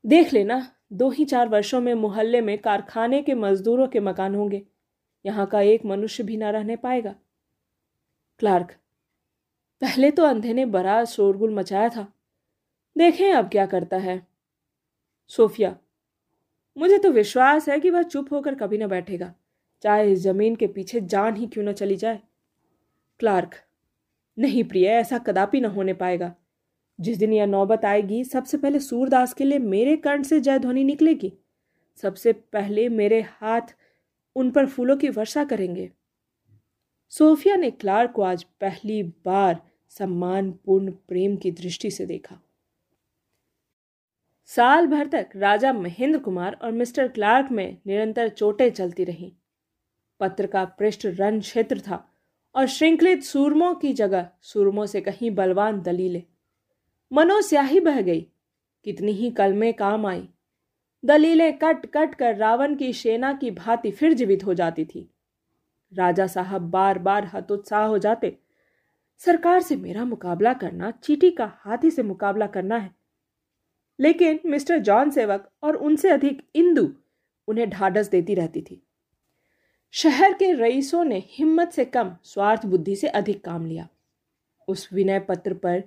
देख 0.06 0.34
लेना, 0.34 0.76
दो 0.94 1.10
ही 1.10 1.26
चार 1.26 1.50
वर्षों 1.50 1.82
में 1.82 1.94
मोहल्ले 1.94 2.42
में 2.42 2.58
कारखाने 2.58 3.22
के 3.22 3.34
मजदूरों 3.34 3.88
के 3.88 4.00
मकान 4.00 4.36
होंगे। 4.36 4.62
यहाँ 5.26 5.46
का 5.46 5.62
एक 5.62 5.86
मनुष्य 5.86 6.24
भी 6.24 6.38
ना 6.38 6.50
रहने 6.50 6.76
पाएगा। 6.76 7.16
क्लार्क, 8.40 8.72
पहले 9.82 10.12
तो 10.12 10.24
अंधे 10.24 10.54
ने 10.54 10.66
बड़ा 10.66 11.04
शोरगुल 11.06 11.54
मचाया 11.54 11.90
था। 11.90 12.08
देखें 12.96 13.32
अब 13.34 13.50
क्या 13.50 13.66
करता 13.66 13.98
है। 13.98 14.28
सोफिया, 15.32 15.76
मुझे 16.78 16.98
तो 16.98 17.12
विश्वास 17.12 17.70
है 17.70 17.80
कि 17.80 17.90
वह 17.90 18.02
चुप 18.02 18.32
होकर 18.34 18.56
कभी 18.56 18.78
ना 18.78 18.88
बैठेगा। 18.88 19.34
चाहे 19.82 20.12
इस 20.12 20.20
ज़मीन 20.20 20.56
के 20.56 20.68
पीछे 20.68 21.02
जान 21.02 21.36
ही 21.36 21.48
क्यों 21.48 21.66
न 21.66 21.74
चली 21.74 21.96
जाए। 21.96 22.20
क्लार्क, 23.20 23.56
नहीं 24.40 24.64
प्रिय, 24.64 24.88
ऐसा 24.88 25.18
कदापि 25.18 25.62
न 25.62 25.66
होने 25.66 25.94
पाएगा। 25.94 26.36
जिस 27.02 27.18
दिन 27.18 27.34
यह 27.34 27.46
नौबत 27.46 27.86
आएगी, 27.86 28.24
सबसे 28.24 28.58
पहले 28.58 28.80
सूरदास 28.80 29.34
के 29.34 29.44
लिए 29.44 29.60
मेरे 29.60 29.98
कर्ण 29.98 30.24
से 30.24 30.40
जय 30.40 30.60
ध्वनि 30.60 30.84
निकलेगी। 30.84 31.34
सबसे 31.96 32.34
पहले 32.34 32.90
मेरे 32.90 33.22
हाथ 33.22 33.62
उन 34.36 34.52
पर 34.52 34.66
फूलों 34.66 34.98
की 34.98 35.10
वर्षा 35.10 35.44
करेंगे। 35.44 35.92
सोफिया 37.10 37.56
ने 37.56 37.72
क्लार्क 37.72 38.12
को 38.12 38.22
आज 38.22 38.44
पहली 38.44 39.04
बार 39.04 39.62
सम्मानपूर्ण 39.90 40.92
प्रेम 40.92 41.36
की 41.36 41.52
दृष्टि 41.52 41.92
से 41.92 42.06
देखा। 42.06 42.40
साल 44.46 44.88
भर 44.88 45.08
तक 45.08 45.30
राजा 45.36 45.74
महेंद्र 45.74 46.20
कुमार 46.20 46.54
और 46.54 46.72
मिस्टर 46.72 47.08
क्लार्क 47.08 47.52
में 47.52 47.78
निरंतर 47.88 48.30
चोटें 48.30 48.70
चलती 48.70 49.04
रहीं। 49.04 49.32
पत्र 50.20 50.48
का 50.48 50.66
पृष्ठ 50.66 51.06
रन 51.06 51.40
क्षेत्र 51.40 51.80
था 51.80 52.10
और 52.56 52.68
श्रृंखलित 52.68 53.24
सूरमों 53.24 53.76
की 53.76 53.94
जगह 53.94 54.30
सूरमों 54.42 54.86
से 54.86 55.02
कहीं 55.02 55.32
बलवान 55.32 55.82
दलीलें। 55.82 56.24
मनो 57.14 57.42
स्याही 57.42 57.80
बह 57.80 58.02
गई, 58.02 58.22
कितनी 58.84 59.12
ही 59.12 59.32
कलमें 59.32 59.74
काम 59.74 60.06
आई। 60.06 60.28
दलीलें 61.06 61.58
कट 61.58 61.86
कट 61.86 62.16
कर 62.16 62.36
रावण 62.36 62.76
की 62.76 62.94
सेना 62.94 63.34
की 63.34 63.52
भांति 63.52 63.92
फिर 63.92 64.14
जीवित 64.14 64.46
हो 64.46 64.54
जाती 64.54 64.86
थी। 64.86 65.10
राजा 65.94 66.28
साहब 66.28 66.62
बार 66.62 67.00
बार 67.00 67.32
हतोत्साह 67.34 67.86
हो 67.86 67.98
जाते, 67.98 68.38
सरकार 69.18 69.62
से 69.62 69.76
मेरा 69.76 70.06
मुकाबला 70.06 70.54
करना, 70.54 70.92
चीटी 70.92 71.32
का 71.32 71.52
हाथी 71.56 71.92
से 71.92 72.04
मुकाबला 72.04 72.48
करना 72.48 72.78
है। 72.78 72.96
लेकिन 74.00 74.40
मिस्टर 74.46 74.78
जॉन 74.78 75.10
सेवक 75.10 75.50
और 75.64 75.76
उनसे 75.76 76.10
अधिक 76.10 76.50
इंदु 76.56 76.94
उन्हें 77.48 77.70
ढाढ़स 77.70 78.10
देती 78.10 78.36
रहती 78.36 78.62
थी। 78.62 78.84
शहर 79.92 80.34
के 80.34 80.54
रईसों 80.54 81.04
ने 81.04 81.24
हिम्मत 81.28 81.72
से 81.72 81.86
कम 81.86 82.16
स्वार्थ 82.24 82.66
बुद्धि 82.66 82.96
से 82.96 83.08
अधिक 83.08 83.46
काम 83.46 83.66
लिया। 83.66 83.88
उस 84.68 84.90
विनय 84.94 85.20
पत्र 85.20 85.54
पर, 85.54 85.84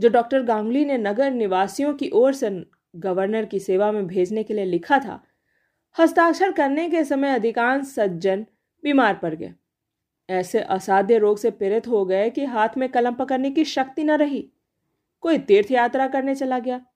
जो 0.00 0.08
डॉक्टर 0.08 0.42
गांगुली 0.42 0.84
ने 0.84 0.98
नगर 0.98 1.30
निवासियों 1.30 1.94
की 1.94 2.10
ओर 2.10 2.32
से 2.32 2.66
गवर्नर 2.96 3.44
की 3.44 3.58
सेवा 3.58 3.92
में 3.92 4.06
भेजने 4.06 4.42
के 4.42 4.54
लिए 4.54 4.64
लिखा 4.64 4.98
था, 4.98 5.24
हस्ताक्षर 5.98 6.52
करने 6.52 6.90
के 6.90 7.04
समय 7.04 7.34
अधिकांश 7.34 7.86
सज्जन 7.86 8.46
बीमार 8.82 9.14
पड़ 9.14 9.34
गए। 9.34 9.54
ऐसे 10.30 10.60
असाध्य 10.60 11.18
रोग 11.18 11.38
से 11.38 11.50
पीड़ित 11.50 11.88
हो 11.88 12.04
गए 12.04 12.30
कि 12.30 12.44
हाथ 12.44 12.68
में 12.76 12.88
कलम 12.88 13.14
पकड़ने 13.14 13.50
की 13.50 13.64
शक्ति 13.64 14.04
न 14.04 14.10
रही। 14.10 14.52
कोई 15.20 15.38
तीर्थ 15.38 15.70
यात्रा 15.70 16.08
करने 16.08 16.34
चला 16.34 16.58
गया। 16.58 16.86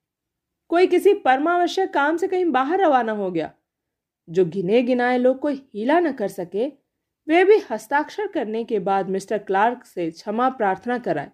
कोई 0.69 0.87
किसी 0.87 1.13
परमावश्यक 1.13 1.93
काम 1.93 2.17
से 2.17 2.27
कहीं 2.27 2.45
बाहर 2.45 2.79
रवाना 2.79 3.11
हो 3.11 3.31
गया। 3.31 3.53
जो 4.29 4.45
गिने 4.45 4.81
गिनाए 4.81 5.17
लोग 5.17 5.39
कोई 5.39 5.55
हीला 5.73 5.99
न 5.99 6.11
कर 6.11 6.27
सके, 6.27 6.67
वे 7.27 7.43
भी 7.43 7.57
हस्ताक्षर 7.71 8.27
करने 8.27 8.63
के 8.63 8.79
बाद 8.79 9.09
मिस्टर 9.09 9.37
क्लार्क 9.37 9.85
से 9.85 10.09
क्षमा 10.11 10.49
प्रार्थना 10.49 10.97
कराए। 10.97 11.31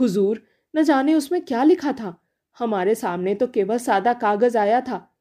हुजूर, 0.00 0.42
न 0.74 0.82
जाने 0.82 1.14
उसमें 1.14 1.40
क्या 1.40 1.62
लिखा 1.64 1.92
था। 1.92 2.14
हमारे 2.58 2.94
सामने 2.94 3.34
तो 3.34 3.46
केवल 3.46 3.78
सादा 3.78 4.12
कागज़ 4.12 4.58
आया 4.58 4.80
था। 4.80 5.12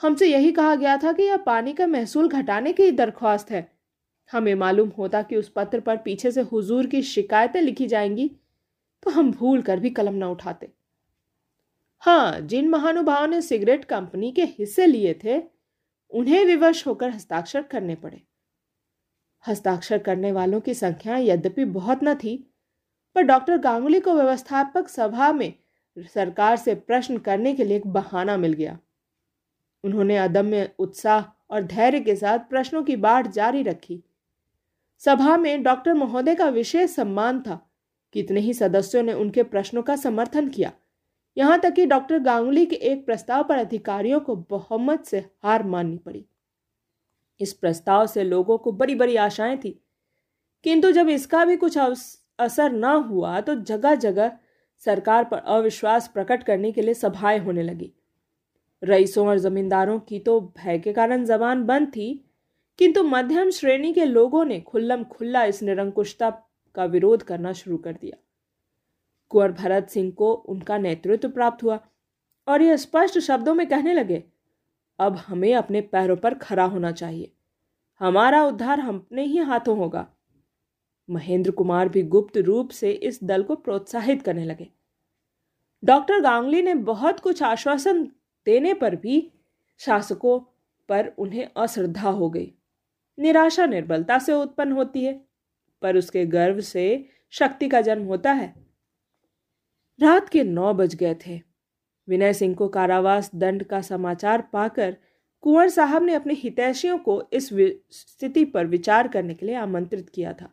हमसे 0.00 0.26
यही 0.26 0.52
कहा 0.52 0.74
गया 0.74 0.96
था 0.96 1.12
कि 1.12 1.22
यह 1.22 1.36
पानी 1.36 1.72
का 1.72 1.86
महसूल 1.86 2.28
घटाने 2.28 2.72
की 2.72 2.90
दरख्वास्त 2.90 3.50
है। 3.50 3.68
हमें 4.30 4.54
मालूम 4.54 4.88
होता 4.88 5.22
कि 5.22 5.36
उस 5.36 5.48
पत्र 5.48 5.80
पर 5.80 5.96
पीछे 5.96 6.30
से 6.30 6.40
हुजूर 6.42 6.86
की 6.86 7.02
शिकायतें 7.02 7.60
लिखी 7.62 7.86
जाएँगी 7.86 8.30
तो 9.02 9.10
हम 9.10 9.30
भूल 9.32 9.62
कर 9.62 9.80
भी 9.80 9.90
कलम 9.90 10.14
न 10.14 10.22
उठाते। 10.22 10.68
हाँ 12.02 12.40
जिन 12.40 12.68
महानुभावों 12.68 13.26
ने 13.26 13.40
सिगरेट 13.42 13.84
कंपनी 13.84 14.30
के 14.32 14.44
हिस्से 14.44 14.86
लिए 14.86 15.14
थे 15.24 15.38
उन्हें 16.10 16.44
विवश 16.44 16.86
होकर 16.86 17.10
हस्ताक्षर 17.10 17.62
करने 17.62 17.94
पड़े। 17.94 18.22
हस्ताक्षर 19.48 19.98
करने 19.98 20.32
वालों 20.32 20.60
की 20.60 20.74
संख्या 20.74 21.16
यद्यपि 21.16 21.64
बहुत 21.64 22.00
न 22.04 22.14
थी, 22.14 22.36
पर 23.14 23.22
डॉक्टर 23.22 23.58
गांगुली 23.58 24.00
को 24.00 24.14
व्यवस्थापक 24.14 24.88
सभा 24.88 25.32
में 25.32 25.54
सरकार 26.14 26.56
से 26.56 26.74
प्रश्न 26.74 27.18
करने 27.18 27.54
के 27.54 27.64
लिए 27.64 27.76
एक 27.76 27.86
बहाना 27.86 28.36
मिल 28.36 28.52
गया। 28.52 28.78
उन्होंने 29.84 30.16
अदम्य 30.16 30.70
उत्साह 30.78 31.24
और 31.50 31.62
धैर्य 31.62 32.00
के 32.00 32.16
साथ 32.16 32.38
प्रश्नों 32.38 32.82
की 32.82 32.96
बाढ़ 32.96 33.26
जारी 33.26 33.62
रखी। 33.62 34.02
सभा 34.98 35.36
में 35.36 35.62
डॉक्टर 35.62 35.94
महोदय 35.94 36.34
का 36.34 36.48
विशेष 36.48 36.90
सम्मान 36.90 37.40
था 37.40 37.70
कितने 38.12 38.40
ही 38.40 38.54
सदस्यों 38.54 39.02
ने 39.02 39.12
उनके 39.12 39.42
प्रश्नों 39.42 39.82
का 39.82 39.96
समर्थन 39.96 40.48
किया। 40.48 40.72
यहाँ 41.36 41.58
तक 41.60 41.72
कि 41.72 41.86
डॉक्टर 41.86 42.18
गांगुली 42.18 42.64
के 42.66 42.76
एक 42.76 43.04
प्रस्ताव 43.06 43.42
पर 43.44 43.58
अधिकारियों 43.58 44.20
को 44.20 44.36
बहुमत 44.50 45.04
से 45.04 45.18
हार 45.44 45.62
माननी 45.62 45.98
पड़ी। 45.98 46.24
इस 47.40 47.52
प्रस्ताव 47.52 48.06
से 48.06 48.24
लोगों 48.24 48.58
को 48.58 48.72
बड़ी 48.72 48.94
बड़ी 48.94 49.16
आशाएँ 49.16 49.56
थी। 49.58 49.80
किंतु 50.64 50.90
जब 50.92 51.08
इसका 51.08 51.44
भी 51.44 51.56
कुछ 51.56 51.78
असर 51.78 52.72
न 52.72 52.84
हुआ 53.08 53.40
तो 53.40 53.54
जगह 53.54 53.94
जगह 53.96 54.32
सरकार 54.86 55.24
पर 55.24 55.38
अविश्वास 55.38 56.08
प्रकट 56.08 56.42
करने 56.42 56.72
के 56.72 56.82
लिए 56.82 56.94
सभाएँ 56.94 57.38
होने 57.38 57.62
लगी। 57.62 57.92
रईसों 58.82 59.26
और 59.28 59.38
जमींदारों 59.38 59.98
की 60.00 60.18
तो 60.18 60.40
भय 60.56 60.78
के 60.78 60.92
कारण 60.92 61.24
जबान 61.24 61.64
बंद 61.64 61.88
थी, 61.88 62.24
किंतु 62.78 63.02
मध्यम 63.02 63.50
श्रेणी 63.50 63.92
के 63.92 64.04
लोगों 64.04 64.44
ने 64.44 64.60
खुल्लम 64.60 65.04
खुल्ला 65.04 65.44
इस 65.44 65.62
निरंकुशता 65.62 66.30
का 66.76 66.84
विरोध 66.84 67.22
करना 67.22 67.52
शुरू 67.52 67.76
कर 67.76 67.92
दिया। 67.92 68.16
कुंवर 69.30 69.52
भरत 69.52 69.88
सिंह 69.88 70.10
को 70.10 70.32
उनका 70.32 70.78
नेतृत्व 70.78 71.28
प्राप्त 71.28 71.62
हुआ 71.62 71.78
और 72.48 72.62
यह 72.62 72.76
स्पष्ट 72.76 73.18
शब्दों 73.18 73.54
में 73.54 73.66
कहने 73.66 73.94
लगे, 73.94 74.22
अब 74.98 75.16
हमें 75.16 75.54
अपने 75.54 75.80
पैरों 75.80 76.16
पर 76.16 76.34
खड़ा 76.34 76.64
होना 76.64 76.92
चाहिए। 76.92 77.32
हमारा 78.00 78.44
उद्धार 78.44 78.80
अपने 78.80 79.22
ही 79.22 79.38
हाथों 79.38 79.76
होगा। 79.78 80.06
महेंद्र 81.08 81.50
कुमार 81.50 81.88
भी 81.88 82.02
गुप्त 82.02 82.36
रूप 82.36 82.70
से 82.70 82.90
इस 82.90 83.18
दल 83.24 83.42
को 83.42 83.54
प्रोत्साहित 83.56 84.22
करने 84.22 84.44
लगे। 84.44 84.68
डॉक्टर 85.84 86.20
गांगली 86.20 86.62
ने 86.62 86.74
बहुत 86.74 87.20
कुछ 87.20 87.42
आश्वासन 87.42 88.02
देने 88.46 88.74
पर 88.74 88.96
भी 88.96 89.32
शासकों 89.80 90.38
पर 90.88 91.12
उन्हें 91.18 91.48
अश्रद्धा 91.56 92.10
हो 92.10 92.30
गई। 92.30 92.52
निराशा 93.18 93.66
निर्बलता 93.66 94.18
से 94.18 94.32
उत्पन्न 94.32 94.72
होती 94.72 95.04
है, 95.04 95.20
पर 95.82 95.96
उसके 95.96 96.24
गर्व 96.26 96.60
से 96.60 97.08
शक्ति 97.30 97.68
का 97.68 97.80
जन्म 97.80 98.04
होता 98.04 98.32
है। 98.32 98.69
रात 100.00 100.28
के 100.28 100.42
नौ 100.44 100.72
बज 100.74 100.94
गए 100.94 101.14
थे। 101.26 101.40
विनय 102.08 102.32
सिंह 102.32 102.54
को 102.54 102.68
कारावास 102.68 103.30
दंड 103.34 103.64
का 103.64 103.80
समाचार 103.80 104.42
पाकर 104.52 104.96
कुंवर 105.40 105.68
साहब 105.68 106.02
ने 106.02 106.14
अपने 106.14 106.34
हितैषियों 106.34 106.96
को 106.98 107.22
इस 107.32 107.48
स्थिति 107.90 108.44
पर 108.44 108.66
विचार 108.66 109.08
करने 109.08 109.34
के 109.34 109.46
लिए 109.46 109.54
आमंत्रित 109.54 110.08
किया 110.10 110.32
था। 110.32 110.48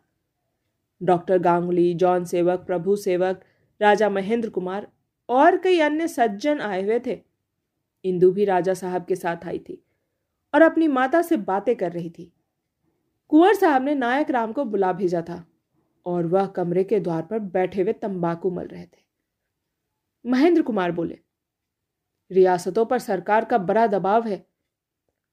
डॉक्टर 1.02 1.38
गांगुली, 1.38 1.94
जॉन 1.94 2.24
सेवक, 2.24 2.64
प्रभु 2.66 2.96
सेवक, 2.96 3.40
राजा 3.80 4.10
महेंद्र 4.10 4.50
कुमार 4.50 4.88
और 5.28 5.56
कई 5.56 5.80
अन्य 5.80 6.08
सज्जन 6.08 6.60
आए 6.60 6.82
हुए 6.82 7.00
थे। 7.06 7.18
इंदु 8.04 8.30
भी 8.32 8.44
राजा 8.44 8.74
साहब 8.74 9.04
के 9.04 9.16
साथ 9.16 9.46
आई 9.46 9.58
थी 9.58 9.82
और 10.54 10.62
अपनी 10.62 10.88
माता 10.88 11.22
से 11.22 11.36
बातें 11.36 11.74
कर 11.76 11.92
रही 11.92 12.10
थी। 12.10 12.32
कुंवर 13.28 13.54
साहब 13.54 13.84
ने 13.84 13.94
नायक 13.94 14.30
राम 14.30 14.52
को 14.52 14.64
बुला 14.64 14.92
भेजा 14.92 15.22
था 15.22 15.44
और 16.06 16.26
वह 16.26 16.46
कमरे 16.46 16.84
के 16.84 17.00
द्वार 17.00 17.22
पर 17.22 17.38
बैठे 17.38 17.82
हुए 17.82 17.92
तंबाकू 17.92 18.50
मल 18.50 18.66
रहे 18.66 18.84
थे। 18.84 19.07
महेंद्र 20.26 20.62
कुमार 20.62 20.92
बोले, 20.92 21.18
रियासतों 22.30 22.86
पर 22.86 22.98
सरकार 22.98 23.44
का 23.44 23.58
बड़ा 23.58 23.86
दबाव 23.86 24.26
है। 24.28 24.46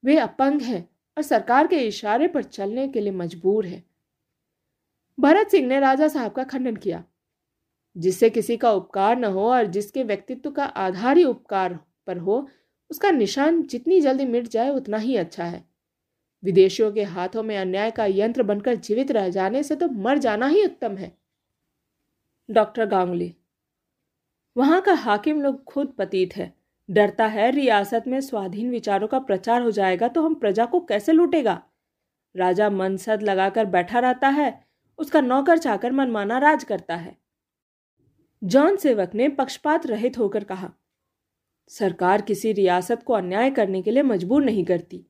वे 0.04 0.18
अपंग 0.18 0.62
हैं 0.62 0.90
और 1.18 1.24
सरकार 1.24 1.68
के 1.68 1.80
इशारे 1.80 2.28
पर 2.28 2.44
चलने 2.44 2.88
के 2.88 3.00
लिए 3.00 3.12
मजबूर 3.12 3.66
है। 3.66 3.84
भरत 5.20 5.48
सिंह 5.48 5.68
ने 5.68 5.80
राजा 5.80 6.08
साहब 6.08 6.32
का 6.32 6.44
खंडन 6.44 6.76
किया। 6.76 7.04
जिससे 7.98 8.30
किसी 8.30 8.58
का 8.58 8.72
उपकार 8.72 9.18
न 9.18 9.26
हो 9.26 9.50
और 9.50 9.66
जिसके 9.66 10.04
व्यक्तित्व 10.04 10.52
का 10.52 10.66
आधार 10.66 11.18
ही 11.18 11.24
उपकार 11.24 11.80
पर 12.08 12.18
हो, 12.18 12.50
उसका 12.92 13.12
निशान 13.12 13.64
जितनी 13.64 14.02
जल्दी 14.02 14.26
मिट 14.26 14.48
जाए, 14.48 14.70
उतना 14.70 14.98
ही 14.98 15.16
अच्छा 15.16 15.44
है। 15.44 15.66
विदेशियों 16.44 16.92
के 16.92 17.04
हाथों 17.04 17.44
में 17.44 17.58
अन्याय 17.58 17.92
का 17.92 18.06
यंत्र 18.06 18.44
बनकर 18.44 18.76
जीवित 18.76 19.12
रह 19.12 19.30
जाने 19.30 19.64
से 19.64 19.76
तो 19.76 19.90
मर 19.90 20.18
जाना 20.18 20.48
ही 20.48 20.66
उत्तम 20.66 20.98
है। 20.98 21.18
डॉक्टर 22.50 22.86
गांगुली 22.86 23.36
वहाँ 24.56 24.82
का 24.82 24.94
हाकिम 24.96 25.42
लोग 25.42 25.64
खुद 25.64 25.94
पतीत 25.98 26.36
है। 26.36 26.54
डरता 26.90 27.26
है 27.28 27.50
रियासत 27.52 28.04
में 28.08 28.20
स्वाधीन 28.22 28.70
विचारों 28.72 29.08
का 29.08 29.20
प्रचार 29.22 29.62
हो 29.62 29.72
जाएगा 29.72 30.08
तो 30.08 30.22
हम 30.22 30.36
प्रजा 30.36 30.66
को 30.66 30.80
कैसे 30.82 31.12
लूटेगा? 31.12 31.62
राजा 32.36 32.70
मनसद 32.70 33.22
लगाकर 33.24 33.66
बैठा 33.68 34.00
रहता 34.00 34.28
है, 34.30 34.66
उसका 35.00 35.22
नौकर 35.22 35.58
चाकर 35.58 35.92
मनमाना 35.92 36.38
राज 36.40 36.64
करता 36.64 36.96
है। 36.96 37.16
जॉन 38.42 38.76
सेवक 38.78 39.12
ने 39.16 39.28
पक्षपात 39.32 39.86
रहित 39.88 40.18
होकर 40.18 40.44
कहा, 40.44 40.70
सरकार 41.72 42.22
किसी 42.22 42.52
रियासत 42.54 43.04
को 43.04 43.14
अन्याय 43.14 43.52
करने 43.52 43.82
के 43.82 43.92
लिए 43.92 44.04
मजबूर 44.04 44.44
नहीं 44.44 44.66
करती। 44.66 45.06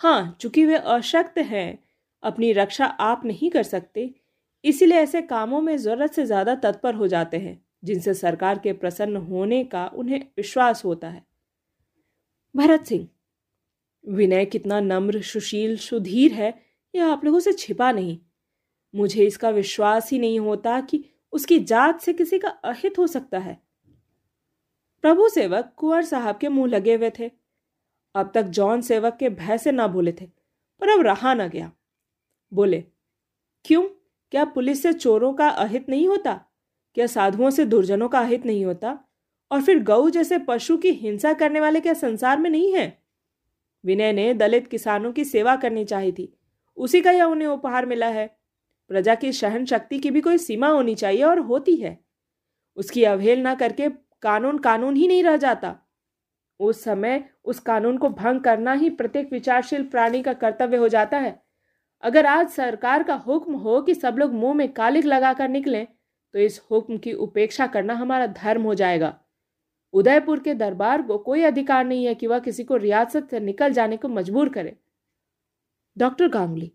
हाँ 0.00 0.36
चूँकि 0.40 0.64
वे 0.64 0.76
अशक्त 0.76 1.38
हैं, 1.38 1.78
अपनी 2.22 2.52
रक्षा 2.52 2.86
आप 2.86 3.24
नहीं 3.24 3.50
कर 3.50 3.62
सकते, 3.64 4.10
इसीलिए 4.64 4.98
ऐसे 4.98 5.22
कामों 5.22 5.60
में 5.60 5.76
ज़रूरत 5.76 6.12
से 6.12 6.24
ज़्यादा 6.26 6.54
तत्पर 6.56 6.94
हो 6.94 7.06
जाते 7.08 7.38
हैं। 7.38 7.60
जिनसे 7.84 8.14
सरकार 8.14 8.58
के 8.58 8.72
प्रसन्न 8.72 9.16
होने 9.16 9.64
का 9.64 9.86
उन्हें 9.86 10.20
विश्वास 10.36 10.84
होता 10.84 11.08
है। 11.08 11.26
भरत 12.56 12.84
सिंह, 12.84 13.08
विनय 14.08 14.44
कितना 14.44 14.80
नम्र, 14.80 15.22
सुशील, 15.22 15.76
सुधीर 15.76 16.32
है, 16.32 16.62
यह 16.94 17.06
आप 17.06 17.24
लोगों 17.24 17.40
से 17.40 17.52
छिपा 17.52 17.92
नहीं। 17.92 18.18
मुझे 18.94 19.26
इसका 19.26 19.50
विश्वास 19.50 20.10
ही 20.10 20.18
नहीं 20.18 20.40
होता 20.40 20.80
कि 20.80 21.04
उसकी 21.32 21.58
जात 21.58 22.00
से 22.00 22.12
किसी 22.12 22.38
का 22.38 22.48
अहित 22.48 22.98
हो 22.98 23.06
सकता 23.06 23.38
है। 23.38 23.62
प्रभु 25.02 25.28
सेवक 25.28 25.72
कुंवर 25.76 26.04
साहब 26.04 26.38
के 26.38 26.48
मुँह 26.48 26.70
लगे 26.70 26.94
हुए 26.94 27.10
थे। 27.18 27.30
अब 28.14 28.32
तक 28.34 28.42
जॉन 28.42 28.80
सेवक 28.80 29.16
के 29.16 29.28
भय 29.28 29.58
से 29.58 29.72
ना 29.72 29.86
बोले 29.86 30.12
थे, 30.12 30.26
पर 30.80 30.88
अब 30.88 31.00
रहा 31.00 31.34
ना 31.34 31.46
गया। 31.46 31.72
बोले, 32.52 32.84
क्यों? 33.64 33.82
क्या 34.30 34.44
पुलिस 34.44 34.82
से 34.82 34.92
चोरों 34.92 35.34
का 35.34 35.48
अहित 35.48 35.88
नहीं 35.88 36.08
होता? 36.08 36.44
क्या 36.94 37.06
साधुओं 37.06 37.50
से 37.50 37.64
दुर्जनों 37.64 38.08
का 38.08 38.20
अहित 38.20 38.46
नहीं 38.46 38.64
होता? 38.64 38.98
और 39.50 39.62
फिर 39.62 39.82
गऊ 39.82 40.10
जैसे 40.10 40.38
पशु 40.38 40.76
की 40.76 40.90
हिंसा 40.90 41.32
करने 41.32 41.60
वाले 41.60 41.80
क्या 41.80 41.92
संसार 41.92 42.38
में 42.38 42.50
नहीं 42.50 42.74
है? 42.74 43.02
विनय 43.84 44.12
ने 44.12 44.34
दलित 44.34 44.68
किसानों 44.68 45.12
की 45.12 45.24
सेवा 45.24 45.56
करनी 45.56 45.84
चाहिए 45.84 46.12
थी। 46.12 46.38
उसी 46.76 47.00
का 47.00 47.10
यह 47.10 47.24
उन्हें 47.24 47.48
उपहार 47.48 47.86
मिला 47.86 48.06
है। 48.06 48.38
प्रजा 48.88 49.14
की 49.14 49.32
सहन 49.32 49.64
शक्ति 49.64 49.98
की 49.98 50.10
भी 50.10 50.20
कोई 50.20 50.38
सीमा 50.38 50.68
होनी 50.68 50.94
चाहिए 50.94 51.22
और 51.22 51.38
होती 51.38 51.76
है। 51.76 52.04
उसकी 52.76 53.04
अवहेलना 53.04 53.54
करके 53.54 53.88
कानून 54.22 54.58
कानून 54.58 54.96
ही 54.96 55.08
नहीं 55.08 55.22
रह 55.22 55.36
जाता। 55.36 55.78
उस 56.60 56.84
समय 56.84 57.24
उस 57.44 57.60
कानून 57.60 57.98
को 57.98 58.08
भंग 58.08 58.40
करना 58.40 58.72
ही 58.72 58.90
प्रत्येक 58.90 59.32
विचारशील 59.32 59.82
प्राणी 59.82 60.22
का 60.22 60.32
कर्तव्य 60.32 60.76
हो 60.76 60.88
जाता 60.88 61.18
है। 61.18 61.42
अगर 62.02 62.26
आज 62.26 62.48
सरकार 62.48 63.02
का 63.02 63.14
हुक्म 63.14 63.54
हो 63.54 63.82
कि 63.82 63.94
सब 63.94 64.16
लोग 64.18 64.32
मुँह 64.32 64.54
में 64.54 64.72
कालिक 64.72 65.04
लगाकर 65.04 65.48
निकलें 65.48 65.86
तो 66.34 66.38
इस 66.38 66.60
हुक्म 66.70 66.98
की 66.98 67.12
उपेक्षा 67.12 67.66
करना 67.66 67.94
हमारा 67.94 68.26
धर्म 68.26 68.62
हो 68.62 68.74
जाएगा। 68.74 69.20
उदयपुर 69.92 70.40
के 70.40 70.54
दरबार 70.54 71.02
को 71.02 71.18
कोई 71.18 71.42
अधिकार 71.42 71.84
नहीं 71.84 72.04
है 72.04 72.14
कि 72.14 72.26
वह 72.26 72.38
किसी 72.38 72.64
को 72.64 72.76
रियासत 72.76 73.28
से 73.30 73.40
निकल 73.40 73.72
जाने 73.72 73.96
को 73.96 74.08
मजबूर 74.08 74.48
करे। 74.48 74.76
डॉक्टर 75.98 76.28
गांगुली, 76.28 76.72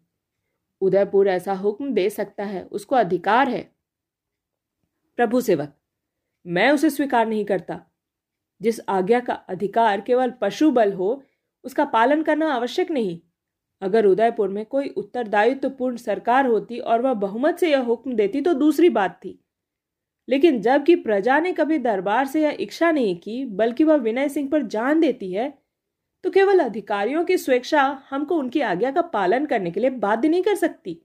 उदयपुर 0.81 1.27
ऐसा 1.27 1.53
हुक्म 1.53 1.93
दे 1.93 2.09
सकता 2.09 2.43
है, 2.43 2.63
उसको 2.63 2.95
अधिकार 2.95 3.49
है। 3.49 3.75
प्रभु 5.15 5.41
सेवक, 5.41 5.73
मैं 6.47 6.71
उसे 6.71 6.89
स्वीकार 6.89 7.27
नहीं 7.27 7.45
करता। 7.45 7.81
जिस 8.61 8.79
आज्ञा 8.89 9.19
का 9.19 9.33
अधिकार 9.33 10.01
केवल 10.01 10.33
पशु 10.41 10.71
बल 10.71 10.93
हो, 10.93 11.23
उसका 11.63 11.85
पालन 11.85 12.23
करना 12.23 12.53
आवश्यक 12.53 12.91
नहीं। 12.91 13.19
अगर 13.81 14.05
उदयपुर 14.05 14.49
में 14.49 14.65
कोई 14.65 14.89
उत्तरदायित्वपूर्ण 14.89 15.97
सरकार 15.97 16.45
होती 16.45 16.79
और 16.79 17.01
वह 17.01 17.13
बहुमत 17.13 17.57
से 17.57 17.71
यह 17.71 17.79
हुक्म 17.79 18.13
देती 18.13 18.41
तो 18.41 18.53
दूसरी 18.53 18.89
बात 18.89 19.19
थी। 19.25 19.43
लेकिन 20.27 20.61
जबकि 20.61 20.95
प्रजा 20.95 21.39
ने 21.39 21.53
कभी 21.53 21.77
दरबार 21.79 22.25
से 22.27 22.41
यह 22.41 22.57
इच्छा 22.59 22.91
नहीं 22.91 23.15
की, 23.17 23.43
बल्कि 23.45 23.83
वह 23.83 23.95
विनय 23.97 24.29
सिंह 24.29 24.49
पर 24.49 24.63
जान 24.63 24.99
देती 24.99 25.31
है 25.33 25.53
तो 26.23 26.29
केवल 26.31 26.59
अधिकारियों 26.59 27.23
की 27.25 27.37
स्वेच्छा 27.37 27.81
हमको 28.09 28.35
उनकी 28.35 28.61
आज्ञा 28.61 28.91
का 28.91 29.01
पालन 29.09 29.45
करने 29.45 29.71
के 29.71 29.79
लिए 29.79 29.89
बाध्य 29.89 30.29
नहीं 30.29 30.43
कर 30.43 30.55
सकती। 30.55 30.99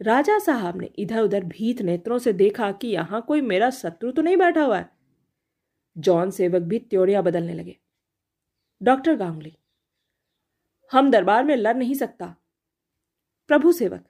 राजा 0.00 0.38
साहब 0.38 0.80
ने 0.80 0.90
इधर 0.98 1.20
उधर 1.20 1.44
भीत 1.46 1.80
नेत्रों 1.82 2.18
से 2.18 2.32
देखा 2.32 2.70
कि 2.72 2.88
यहाँ 2.88 3.20
कोई 3.22 3.40
मेरा 3.42 3.70
शत्रु 3.70 4.10
तो 4.12 4.22
नहीं 4.22 4.36
बैठा 4.36 4.62
हुआ 4.62 4.78
है। 4.78 4.88
जॉन 5.96 6.30
सेवक 6.30 6.62
भी 6.62 6.78
त्योड़िया 6.80 7.22
बदलने 7.22 7.54
लगे। 7.54 7.76
डॉक्टर 8.80 9.16
गांगुली, 9.16 9.56
हम 10.92 11.10
दरबार 11.10 11.44
में 11.44 11.54
लड़ 11.56 11.76
नहीं 11.76 11.94
सकता। 11.94 12.34
प्रभु 13.50 13.72
सेवक 13.72 14.04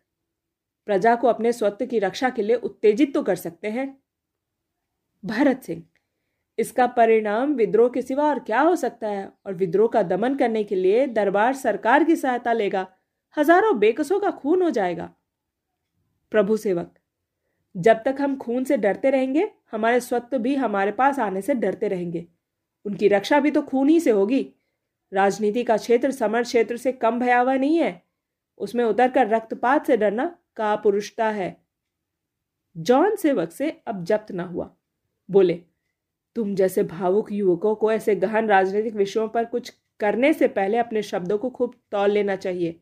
प्रजा 0.89 1.15
को 1.15 1.29
अपने 1.29 1.53
स्वत्व 1.53 1.87
की 1.87 1.99
रक्षा 1.99 2.31
के 2.31 2.43
लिए 2.43 2.57
उत्तेजित 2.57 3.13
तो 3.15 3.23
कर 3.23 3.37
सकते 3.37 3.69
हैं। 3.69 3.87
भरत 5.25 5.63
सिंह, 5.63 5.83
इसका 6.59 6.87
परिणाम 6.89 7.53
विद्रोह 7.55 7.89
के 7.89 8.03
सिवा 8.03 8.25
और 8.25 8.39
क्या 8.39 8.61
हो 8.61 8.77
सकता 8.77 9.09
है? 9.09 9.33
और 9.47 9.55
विद्रोह 9.55 9.89
का 9.89 10.03
दमन 10.05 10.35
करने 10.35 10.63
के 10.65 10.75
लिए 10.75 11.07
दरबार 11.09 11.55
सरकार 11.55 12.05
की 12.05 12.17
सहायता 12.17 12.53
लेगा, 12.53 12.87
हज़ारों 13.37 13.79
बेकसों 13.79 14.21
का 14.21 14.31
खून 14.31 14.63
हो 14.63 14.71
जाएगा। 14.71 15.11
प्रभु 16.33 16.57
सेवक, 16.57 16.95
जब 17.75 18.03
तक 18.05 18.17
हम 18.21 18.37
खून 18.37 18.65
से 18.65 18.77
डरते 18.77 19.11
रहेंगे, 19.11 19.49
हमारे 19.73 20.01
स्वत्व 20.01 20.39
भी 20.39 20.55
हमारे 20.57 20.93
पास 20.93 21.19
आने 21.19 21.43
से 21.43 21.55
डरते 21.57 21.89
रहेंगे। 21.89 22.27
उनकी 22.87 23.09
रक्षा 23.09 23.41
भी 23.41 23.51
तो 23.51 23.63
खून 23.63 23.89
ही 23.89 24.01
से 24.01 24.11
होगी। 24.11 24.47
राजनीति 25.13 25.65
का 25.65 25.77
क्षेत्र 25.77 26.11
समर 26.11 26.43
क्षेत्र 26.43 26.77
से 26.77 26.93
कम 26.95 27.19
भयावह 27.21 27.59
नहीं 27.59 27.79
है। 27.79 28.03
उसमें 28.61 28.85
उतरकर 28.85 29.29
रक्तपात 29.29 29.87
से 29.87 29.97
डरना 29.97 30.35
का 30.59 30.77
पुरुषता 30.77 31.31
है। 31.31 31.57
जॉन 32.77 33.17
सेवक 33.17 33.53
से 33.53 33.83
अब 33.87 34.05
जब्त 34.05 34.33
ना 34.33 34.43
हुआ। 34.43 34.75
बोले, 35.31 35.63
तुम 36.37 36.55
जैसे 36.55 36.83
भावुक 36.83 37.33
युवकों 37.33 37.75
को 37.75 37.93
ऐसे 37.93 38.17
गहन 38.17 38.49
राजनीतिक 38.49 38.95
विषयों 38.95 39.29
पर 39.29 39.45
कुछ 39.45 39.73
करने 40.01 40.33
से 40.33 40.49
पहले 40.49 40.79
अपने 40.79 41.03
शब्दों 41.03 41.39
को 41.39 41.51
खूब 41.51 41.75
तौल 41.91 42.11
लेना 42.11 42.37
चाहिए। 42.37 42.81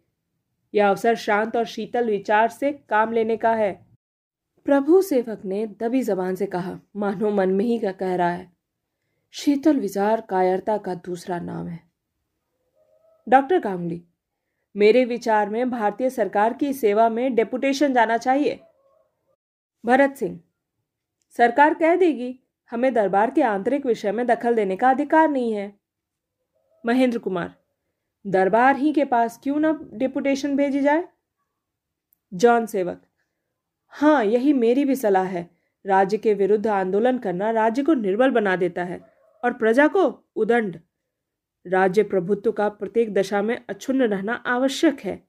यह 0.75 0.89
अवसर 0.89 1.15
शांत 1.15 1.57
और 1.57 1.65
शीतल 1.65 2.07
विचार 2.07 2.49
से 2.49 2.73
काम 2.73 3.13
लेने 3.13 3.37
का 3.37 3.55
है। 3.55 3.87
प्रभु 4.65 5.03
सेवक 5.03 5.45
ने 5.45 5.67
दबी 5.67 6.03
जबान 6.03 6.35
से 6.35 6.47
कहा, 6.47 6.81
मानो 6.97 7.31
मन 7.31 7.51
में 7.51 7.65
ही 7.65 7.79
कह 7.79 8.15
रहा 8.15 8.31
है। 8.31 8.53
शीतल 9.31 9.77
विचार 9.77 10.21
कायरता 10.21 10.79
का 10.79 10.95
दूसरा 10.95 11.39
नाम 11.39 11.67
है। 11.67 11.81
डॉक्टर 13.29 13.59
गांगुली 13.59 14.05
मेरे 14.77 15.05
विचार 15.05 15.49
में 15.49 15.71
भारतीय 15.71 16.11
सरकार 16.11 16.53
की 16.53 16.73
सेवा 16.73 17.09
में 17.09 17.35
डेपुटेशन 17.35 17.95
जाना 17.95 18.17
चाहिए। 18.17 18.61
भरत 19.85 20.17
सिंह, 20.17 20.41
सरकार 21.37 21.75
कह 21.75 21.97
देगी, 21.97 22.39
हमें 22.71 22.93
दरबार 22.95 23.31
के 23.31 23.43
आंतरिक 23.43 23.87
विषय 23.87 24.13
में 24.13 24.27
दखल 24.27 24.55
देने 24.55 24.77
का 24.77 24.91
अधिकार 24.91 25.29
नहीं 25.29 25.53
है। 25.53 25.73
महेंद्र 26.87 27.19
कुमार, 27.19 27.55
दरबार 28.27 28.77
ही 28.77 28.93
के 28.93 29.05
पास 29.05 29.41
क्यों 29.43 29.61
ना 29.61 29.79
डेपुटेशन 29.93 30.57
भेजी 30.57 30.81
जाए? 30.81 31.09
जॉन 32.35 32.67
सेवक 32.67 33.03
हाँ 33.89 34.25
यही 34.25 34.53
मेरी 34.53 34.85
भी 34.85 34.97
सलाह 34.97 35.25
है। 35.25 35.51
राज्य 35.85 36.19
के 36.19 36.35
विरुद्ध 36.35 36.67
आंदोलन 36.67 37.19
करना 37.19 37.51
राज्य 37.51 37.83
को 37.83 37.95
निर्बल 37.95 38.31
बना 38.31 38.57
देता 38.57 38.85
है 38.85 39.01
और 39.45 39.53
प्रजा 39.53 39.87
को 39.89 40.05
उदंड 40.37 40.79
राज्य 41.67 42.03
प्रभुत्व 42.03 42.53
का 42.53 42.69
प्रत्येक 42.69 43.15
दशा 43.15 43.43
में 43.43 43.65
अक्षुण्ण 43.69 44.03
रहना 44.03 44.35
आवश्यक 44.35 45.01
है। 45.01 45.29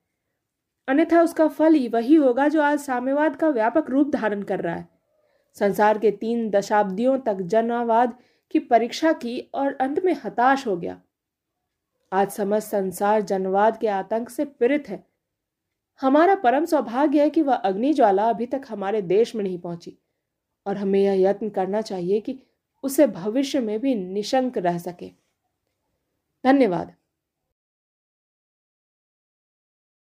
अन्यथा 0.88 1.21
उसका 1.21 1.47
फल 1.47 1.73
ही 1.73 1.88
वही 1.88 2.15
होगा 2.15 2.47
जो 2.47 2.62
आज 2.62 2.80
साम्यवाद 2.80 3.36
का 3.36 3.50
व्यापक 3.50 3.89
रूप 3.89 4.10
धारण 4.10 4.43
कर 4.43 4.62
रहा 4.62 4.76
है। 4.76 4.89
संसार 5.54 5.97
के 5.97 6.12
तीन 6.12 6.50
दशाब्दियों 6.50 7.19
तक 7.19 7.38
जनवाद 7.41 8.17
की 8.52 8.60
परीक्षा 8.60 9.13
की 9.13 9.39
और 9.54 9.73
अंत 9.73 10.06
में 10.06 10.15
हताश 10.26 10.67
हो 10.67 10.78
गया। 10.78 11.02
आज 12.13 12.30
समस्त 12.30 12.67
संसार 12.67 13.21
जनवाद 13.21 13.78
के 13.78 13.88
आतंक 13.88 14.30
से 14.30 14.45
पीड़ित 14.45 14.89
है। 14.89 15.08
हमारा 16.02 16.36
परम 16.36 16.65
सौभाग्य 16.65 17.21
है 17.21 17.30
कि 17.30 17.41
वह 17.41 17.56
अग्नि 17.56 17.93
ज्वाला 17.93 18.30
अभी 18.30 18.45
तक 18.45 18.62
हमारे 18.69 19.02
देश 19.02 19.36
में 19.36 19.43
नहीं 19.43 19.60
पहुँची 19.60 19.97
और 20.65 20.78
हमें 20.78 21.00
यह 21.00 21.30
यत्न 21.30 21.50
करना 21.50 21.82
चाहिए 21.82 22.19
कि 22.19 22.39
उसे 22.84 23.08
भविष्य 23.08 23.60
में 23.60 23.80
भी 23.80 23.95
निशंक 23.95 24.58
रह 24.58 24.78
सके। 24.78 25.27
धन्यवाद। 26.43 26.95